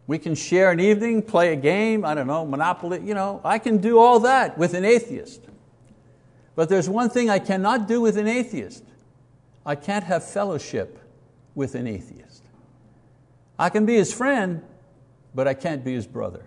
We 0.06 0.18
can 0.18 0.34
share 0.34 0.70
an 0.70 0.80
evening, 0.80 1.22
play 1.22 1.52
a 1.52 1.56
game, 1.56 2.04
I 2.04 2.14
don't 2.14 2.26
know, 2.26 2.44
Monopoly. 2.44 3.00
You 3.04 3.14
know, 3.14 3.40
I 3.44 3.58
can 3.58 3.78
do 3.78 3.98
all 3.98 4.20
that 4.20 4.58
with 4.58 4.74
an 4.74 4.84
atheist. 4.84 5.40
But 6.54 6.68
there's 6.68 6.88
one 6.88 7.08
thing 7.08 7.30
I 7.30 7.38
cannot 7.38 7.88
do 7.88 8.00
with 8.00 8.16
an 8.16 8.28
atheist. 8.28 8.84
I 9.64 9.74
can't 9.74 10.04
have 10.04 10.28
fellowship 10.28 10.98
with 11.54 11.74
an 11.74 11.86
atheist. 11.86 12.42
I 13.58 13.70
can 13.70 13.86
be 13.86 13.94
his 13.94 14.12
friend, 14.12 14.62
but 15.34 15.48
I 15.48 15.54
can't 15.54 15.84
be 15.84 15.94
his 15.94 16.06
brother. 16.06 16.44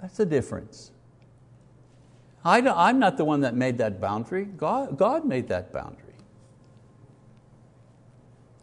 That's 0.00 0.16
the 0.16 0.26
difference. 0.26 0.92
I 2.44 2.58
am 2.58 2.98
not 2.98 3.16
the 3.16 3.24
one 3.24 3.40
that 3.40 3.54
made 3.54 3.78
that 3.78 4.00
boundary. 4.00 4.44
God, 4.44 4.96
God 4.98 5.24
made 5.24 5.48
that 5.48 5.72
boundary. 5.72 6.00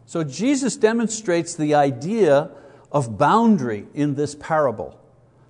So 0.06 0.22
Jesus 0.22 0.76
demonstrates 0.76 1.54
the 1.54 1.74
idea 1.74 2.50
of 2.92 3.18
boundary 3.18 3.86
in 3.94 4.14
this 4.14 4.34
parable. 4.34 4.98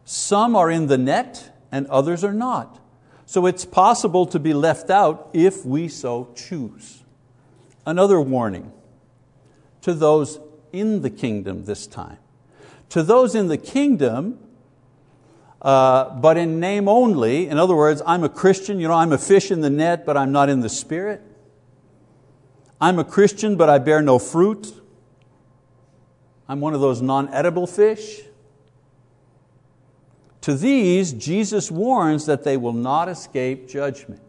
Some 0.04 0.56
are 0.56 0.70
in 0.70 0.86
the 0.86 0.98
net 0.98 1.52
and 1.70 1.86
others 1.88 2.24
are 2.24 2.32
not. 2.32 2.78
So 3.26 3.46
it's 3.46 3.64
possible 3.64 4.26
to 4.26 4.38
be 4.38 4.54
left 4.54 4.90
out 4.90 5.30
if 5.32 5.64
we 5.64 5.88
so 5.88 6.32
choose. 6.34 7.02
Another 7.84 8.20
warning 8.20 8.72
to 9.82 9.92
those 9.92 10.38
in 10.72 11.02
the 11.02 11.10
kingdom 11.10 11.64
this 11.64 11.86
time. 11.86 12.18
To 12.90 13.02
those 13.02 13.34
in 13.34 13.48
the 13.48 13.58
kingdom, 13.58 14.38
uh, 15.60 16.10
but 16.10 16.36
in 16.36 16.60
name 16.60 16.88
only, 16.88 17.48
in 17.48 17.58
other 17.58 17.74
words, 17.74 18.02
I'm 18.06 18.22
a 18.22 18.28
Christian, 18.28 18.78
you 18.80 18.88
know, 18.88 18.94
I'm 18.94 19.12
a 19.12 19.18
fish 19.18 19.50
in 19.50 19.60
the 19.60 19.70
net, 19.70 20.04
but 20.04 20.16
I'm 20.16 20.30
not 20.30 20.48
in 20.48 20.60
the 20.60 20.68
spirit. 20.68 21.22
I'm 22.80 22.98
a 22.98 23.04
Christian, 23.04 23.56
but 23.56 23.68
I 23.68 23.78
bear 23.78 24.02
no 24.02 24.18
fruit. 24.18 24.74
I'm 26.48 26.60
one 26.60 26.74
of 26.74 26.80
those 26.80 27.00
non 27.00 27.32
edible 27.32 27.66
fish. 27.66 28.20
To 30.42 30.54
these, 30.54 31.12
Jesus 31.12 31.70
warns 31.70 32.26
that 32.26 32.42
they 32.42 32.56
will 32.56 32.72
not 32.72 33.08
escape 33.08 33.68
judgment. 33.68 34.20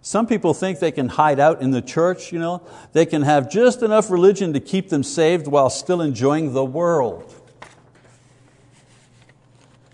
Some 0.00 0.26
people 0.26 0.52
think 0.52 0.80
they 0.80 0.90
can 0.90 1.10
hide 1.10 1.38
out 1.38 1.62
in 1.62 1.70
the 1.70 1.82
church, 1.82 2.32
you 2.32 2.38
know? 2.38 2.62
they 2.92 3.06
can 3.06 3.22
have 3.22 3.48
just 3.48 3.82
enough 3.82 4.10
religion 4.10 4.52
to 4.54 4.60
keep 4.60 4.88
them 4.88 5.04
saved 5.04 5.46
while 5.46 5.70
still 5.70 6.00
enjoying 6.00 6.54
the 6.54 6.64
world. 6.64 7.32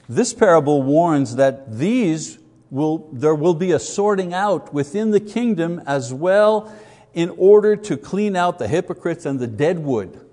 This 0.09 0.33
parable 0.33 0.83
warns 0.83 1.37
that 1.37 1.78
these 1.78 2.38
will, 2.70 3.11
there 3.12 3.35
will 3.35 3.52
be 3.52 3.72
a 3.72 3.78
sorting 3.78 4.33
out 4.33 4.72
within 4.72 5.11
the 5.11 5.20
kingdom 5.20 5.83
as 5.87 6.14
well 6.14 6.72
in 7.12 7.28
order 7.37 7.76
to 7.76 7.96
clean 7.96 8.35
out 8.35 8.59
the 8.59 8.68
hypocrites 8.68 9.26
and 9.26 9.38
the 9.38 9.46
deadwood. 9.46 10.28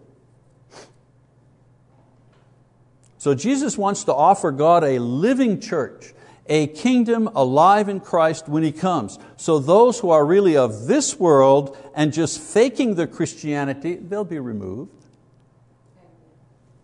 So 3.26 3.34
Jesus 3.34 3.76
wants 3.76 4.04
to 4.04 4.14
offer 4.14 4.52
God 4.52 4.84
a 4.84 5.00
living 5.00 5.60
church 5.60 6.14
a 6.46 6.68
kingdom 6.68 7.28
alive 7.34 7.90
in 7.90 8.00
Christ 8.00 8.48
when 8.48 8.62
He 8.62 8.72
comes. 8.72 9.18
So 9.36 9.58
those 9.58 10.00
who 10.00 10.12
are 10.12 10.24
really 10.24 10.56
of 10.56 10.86
this 10.86 11.20
world 11.20 11.76
and 11.96 12.14
just 12.14 12.40
faking 12.40 12.94
their 12.94 13.08
Christianity, 13.08 13.96
they'll 13.96 14.26
be 14.26 14.38
removed. 14.38 14.92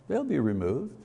They'll 0.08 0.24
be 0.24 0.40
removed. 0.40 0.96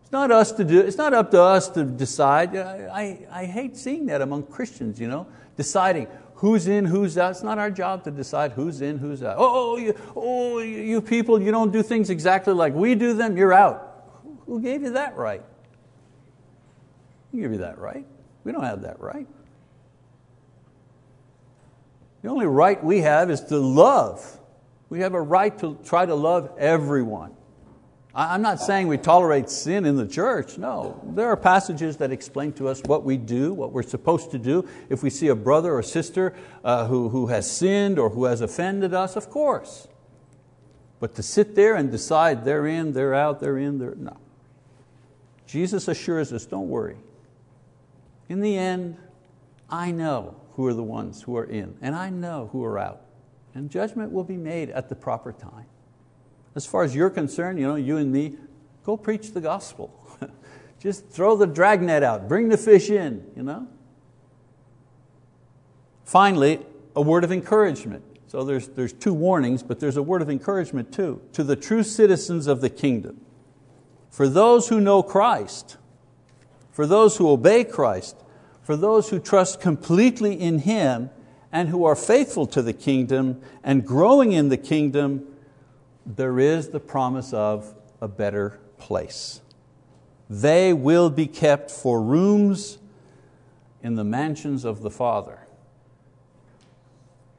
It's 0.00 0.12
not, 0.12 0.30
us 0.30 0.50
to 0.52 0.64
do, 0.64 0.80
it's 0.80 0.96
not 0.96 1.12
up 1.12 1.30
to 1.32 1.42
us 1.42 1.68
to 1.68 1.84
decide. 1.84 2.56
I, 2.56 3.26
I, 3.30 3.44
hate 3.44 3.76
seeing 3.76 4.06
that 4.06 4.22
among 4.22 4.44
Christians, 4.44 4.98
you 4.98 5.08
know, 5.08 5.26
deciding 5.58 6.06
who's 6.36 6.68
in, 6.68 6.86
who's 6.86 7.18
out. 7.18 7.32
It's 7.32 7.42
not 7.42 7.58
our 7.58 7.70
job 7.70 8.04
to 8.04 8.10
decide 8.10 8.52
who's 8.52 8.80
in, 8.80 8.96
who's 8.96 9.22
out. 9.22 9.36
Oh, 9.38 9.72
oh 9.72 9.76
you, 9.76 9.94
oh, 10.16 10.60
you 10.60 11.02
people, 11.02 11.38
you 11.42 11.50
don't 11.50 11.70
do 11.70 11.82
things 11.82 12.08
exactly 12.08 12.54
like 12.54 12.72
we 12.72 12.94
do 12.94 13.12
them, 13.12 13.36
you're 13.36 13.52
out. 13.52 13.88
Who 14.50 14.60
gave 14.60 14.82
you 14.82 14.90
that 14.94 15.16
right? 15.16 15.44
give 17.32 17.52
you 17.52 17.58
that 17.58 17.78
right. 17.78 18.04
We 18.42 18.50
don't 18.50 18.64
have 18.64 18.82
that 18.82 18.98
right. 18.98 19.28
The 22.22 22.28
only 22.30 22.46
right 22.46 22.82
we 22.82 22.98
have 23.02 23.30
is 23.30 23.42
to 23.42 23.58
love. 23.58 24.40
We 24.88 25.00
have 25.00 25.14
a 25.14 25.22
right 25.22 25.56
to 25.60 25.78
try 25.84 26.04
to 26.04 26.16
love 26.16 26.50
everyone. 26.58 27.36
I'm 28.12 28.42
not 28.42 28.58
saying 28.58 28.88
we 28.88 28.98
tolerate 28.98 29.50
sin 29.50 29.86
in 29.86 29.96
the 29.96 30.08
church, 30.08 30.58
no. 30.58 31.00
There 31.14 31.28
are 31.28 31.36
passages 31.36 31.98
that 31.98 32.10
explain 32.10 32.52
to 32.54 32.66
us 32.66 32.82
what 32.86 33.04
we 33.04 33.18
do, 33.18 33.54
what 33.54 33.70
we're 33.70 33.84
supposed 33.84 34.32
to 34.32 34.38
do. 34.40 34.68
If 34.88 35.04
we 35.04 35.10
see 35.10 35.28
a 35.28 35.36
brother 35.36 35.72
or 35.72 35.84
sister 35.84 36.34
uh, 36.64 36.88
who, 36.88 37.08
who 37.10 37.28
has 37.28 37.48
sinned 37.48 38.00
or 38.00 38.10
who 38.10 38.24
has 38.24 38.40
offended 38.40 38.94
us, 38.94 39.14
of 39.14 39.30
course. 39.30 39.86
But 40.98 41.14
to 41.14 41.22
sit 41.22 41.54
there 41.54 41.76
and 41.76 41.92
decide 41.92 42.44
they're 42.44 42.66
in, 42.66 42.94
they're 42.94 43.14
out, 43.14 43.38
they're 43.38 43.56
in, 43.58 43.78
they're, 43.78 43.94
no. 43.94 44.16
Jesus 45.50 45.88
assures 45.88 46.32
us, 46.32 46.46
don't 46.46 46.68
worry. 46.68 46.96
In 48.28 48.38
the 48.40 48.56
end, 48.56 48.96
I 49.68 49.90
know 49.90 50.40
who 50.52 50.64
are 50.66 50.74
the 50.74 50.82
ones 50.82 51.22
who 51.22 51.36
are 51.36 51.44
in, 51.44 51.76
and 51.82 51.96
I 51.96 52.08
know 52.08 52.48
who 52.52 52.64
are 52.64 52.78
out. 52.78 53.00
And 53.52 53.68
judgment 53.68 54.12
will 54.12 54.22
be 54.22 54.36
made 54.36 54.70
at 54.70 54.88
the 54.88 54.94
proper 54.94 55.32
time. 55.32 55.66
As 56.54 56.66
far 56.66 56.84
as 56.84 56.94
you're 56.94 57.10
concerned, 57.10 57.58
you, 57.58 57.66
know, 57.66 57.74
you 57.74 57.96
and 57.96 58.12
me, 58.12 58.36
go 58.84 58.96
preach 58.96 59.32
the 59.32 59.40
gospel. 59.40 59.92
Just 60.80 61.08
throw 61.08 61.34
the 61.34 61.48
dragnet 61.48 62.04
out, 62.04 62.28
bring 62.28 62.48
the 62.48 62.56
fish 62.56 62.88
in. 62.88 63.28
You 63.36 63.42
know? 63.42 63.66
Finally, 66.04 66.60
a 66.94 67.02
word 67.02 67.24
of 67.24 67.32
encouragement. 67.32 68.04
So 68.28 68.44
there's, 68.44 68.68
there's 68.68 68.92
two 68.92 69.14
warnings, 69.14 69.64
but 69.64 69.80
there's 69.80 69.96
a 69.96 70.02
word 70.02 70.22
of 70.22 70.30
encouragement 70.30 70.92
too. 70.92 71.20
To 71.32 71.42
the 71.42 71.56
true 71.56 71.82
citizens 71.82 72.46
of 72.46 72.60
the 72.60 72.70
kingdom. 72.70 73.20
For 74.10 74.28
those 74.28 74.68
who 74.68 74.80
know 74.80 75.02
Christ, 75.02 75.76
for 76.72 76.86
those 76.86 77.16
who 77.16 77.30
obey 77.30 77.64
Christ, 77.64 78.16
for 78.62 78.76
those 78.76 79.08
who 79.08 79.18
trust 79.18 79.60
completely 79.60 80.38
in 80.38 80.60
Him 80.60 81.10
and 81.52 81.68
who 81.68 81.84
are 81.84 81.96
faithful 81.96 82.46
to 82.48 82.62
the 82.62 82.72
kingdom 82.72 83.40
and 83.64 83.86
growing 83.86 84.32
in 84.32 84.48
the 84.48 84.56
kingdom, 84.56 85.26
there 86.04 86.38
is 86.38 86.68
the 86.68 86.80
promise 86.80 87.32
of 87.32 87.74
a 88.00 88.08
better 88.08 88.58
place. 88.78 89.40
They 90.28 90.72
will 90.72 91.10
be 91.10 91.26
kept 91.26 91.70
for 91.70 92.02
rooms 92.02 92.78
in 93.82 93.94
the 93.94 94.04
mansions 94.04 94.64
of 94.64 94.82
the 94.82 94.90
Father. 94.90 95.38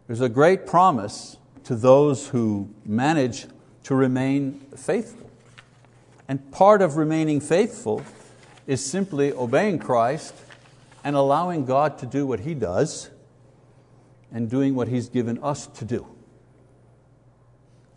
There's 0.08 0.22
a 0.22 0.30
great 0.30 0.66
promise 0.66 1.38
to 1.64 1.76
those 1.76 2.28
who 2.30 2.70
manage 2.86 3.48
to 3.84 3.96
remain 3.96 4.60
faithful. 4.76 5.21
And 6.32 6.50
part 6.50 6.82
of 6.82 6.96
remaining 6.96 7.42
faithful 7.42 8.04
is 8.66 8.86
simply 8.86 9.34
obeying 9.34 9.80
Christ 9.80 10.34
and 11.04 11.14
allowing 11.14 11.66
God 11.66 11.98
to 11.98 12.06
do 12.06 12.26
what 12.26 12.40
He 12.40 12.54
does 12.54 13.10
and 14.32 14.50
doing 14.50 14.74
what 14.74 14.88
He's 14.88 15.10
given 15.10 15.44
us 15.44 15.68
to 15.68 15.84
do. 15.84 16.08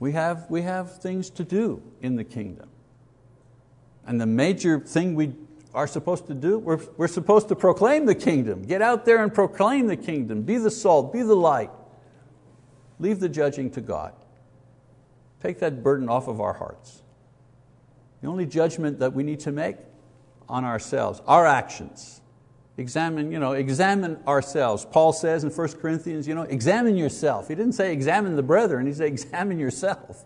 We 0.01 0.11
have, 0.15 0.51
we 0.51 0.63
have 0.63 1.01
things 1.01 1.31
to 1.31 1.45
do 1.45 1.81
in 2.01 2.17
the 2.17 2.25
kingdom. 2.25 2.71
And 4.05 4.21
the 4.21 4.27
major 4.27 4.81
thing 4.81 5.15
we 5.15 5.35
are 5.73 5.87
supposed 5.87 6.27
to 6.27 6.35
do, 6.35 6.59
we're, 6.59 6.81
we're 6.97 7.07
supposed 7.07 7.47
to 7.51 7.55
proclaim 7.55 8.05
the 8.05 8.17
kingdom. 8.17 8.63
Get 8.63 8.83
out 8.83 9.05
there 9.05 9.23
and 9.23 9.33
proclaim 9.33 9.87
the 9.87 9.97
kingdom. 9.97 10.43
Be 10.43 10.57
the 10.57 10.73
salt, 10.73 11.13
be 11.13 11.23
the 11.23 11.37
light. 11.37 11.71
Leave 12.99 13.21
the 13.21 13.29
judging 13.29 13.71
to 13.71 13.81
God. 13.81 14.13
Take 15.41 15.61
that 15.61 15.85
burden 15.85 16.09
off 16.09 16.27
of 16.27 16.41
our 16.41 16.55
hearts. 16.55 17.04
The 18.25 18.31
only 18.31 18.47
judgment 18.47 19.01
that 19.01 19.13
we 19.13 19.23
need 19.23 19.41
to 19.41 19.53
make 19.53 19.77
on 20.49 20.65
ourselves, 20.65 21.21
our 21.27 21.47
actions. 21.47 22.23
Examine, 22.79 23.31
you 23.31 23.39
know, 23.39 23.53
examine 23.53 24.17
ourselves. 24.27 24.87
Paul 24.91 25.13
says 25.13 25.45
in 25.45 25.51
1 25.51 25.69
Corinthians, 25.73 26.27
you 26.27 26.35
know, 26.35 26.41
examine 26.41 26.97
yourself. 26.97 27.49
He 27.49 27.55
didn't 27.55 27.75
say 27.75 27.93
examine 27.93 28.35
the 28.35 28.43
brethren, 28.43 28.87
he 28.87 28.95
said 28.95 29.09
examine 29.09 29.59
yourself. 29.59 30.25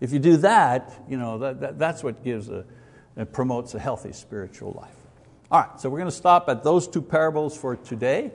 If 0.00 0.12
you 0.12 0.18
do 0.18 0.36
that, 0.38 0.92
you 1.08 1.16
know, 1.16 1.38
that, 1.38 1.60
that 1.60 1.78
that's 1.78 2.02
what 2.02 2.24
gives 2.24 2.50
a, 2.50 2.64
promotes 3.26 3.72
a 3.72 3.78
healthy 3.78 4.12
spiritual 4.12 4.72
life. 4.72 4.96
All 5.52 5.60
right, 5.60 5.80
so 5.80 5.88
we're 5.88 5.98
going 5.98 6.10
to 6.10 6.16
stop 6.16 6.48
at 6.48 6.64
those 6.64 6.88
two 6.88 7.02
parables 7.02 7.56
for 7.56 7.76
today 7.76 8.32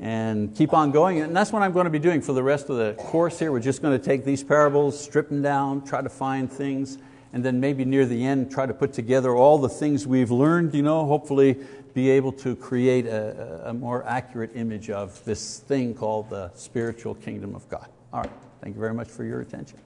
and 0.00 0.56
keep 0.56 0.72
on 0.72 0.90
going. 0.90 1.20
And 1.20 1.36
that's 1.36 1.52
what 1.52 1.60
I'm 1.60 1.72
going 1.72 1.84
to 1.84 1.90
be 1.90 1.98
doing 1.98 2.22
for 2.22 2.32
the 2.32 2.42
rest 2.42 2.70
of 2.70 2.78
the 2.78 2.94
course 2.94 3.38
here. 3.38 3.52
We're 3.52 3.60
just 3.60 3.82
going 3.82 3.98
to 3.98 4.02
take 4.02 4.24
these 4.24 4.42
parables, 4.42 4.98
strip 4.98 5.28
them 5.28 5.42
down, 5.42 5.84
try 5.84 6.00
to 6.00 6.08
find 6.08 6.50
things, 6.50 6.96
and 7.32 7.44
then 7.44 7.60
maybe 7.60 7.84
near 7.84 8.06
the 8.06 8.24
end 8.24 8.50
try 8.50 8.66
to 8.66 8.74
put 8.74 8.92
together 8.92 9.34
all 9.34 9.58
the 9.58 9.68
things 9.68 10.06
we've 10.06 10.30
learned, 10.30 10.74
you 10.74 10.82
know, 10.82 11.06
hopefully 11.06 11.56
be 11.94 12.10
able 12.10 12.32
to 12.32 12.54
create 12.56 13.06
a, 13.06 13.68
a 13.68 13.74
more 13.74 14.04
accurate 14.06 14.50
image 14.54 14.90
of 14.90 15.24
this 15.24 15.58
thing 15.60 15.94
called 15.94 16.30
the 16.30 16.50
spiritual 16.54 17.14
kingdom 17.14 17.54
of 17.54 17.68
God. 17.68 17.88
All 18.12 18.22
right, 18.22 18.30
thank 18.62 18.74
you 18.74 18.80
very 18.80 18.94
much 18.94 19.08
for 19.08 19.24
your 19.24 19.40
attention. 19.40 19.78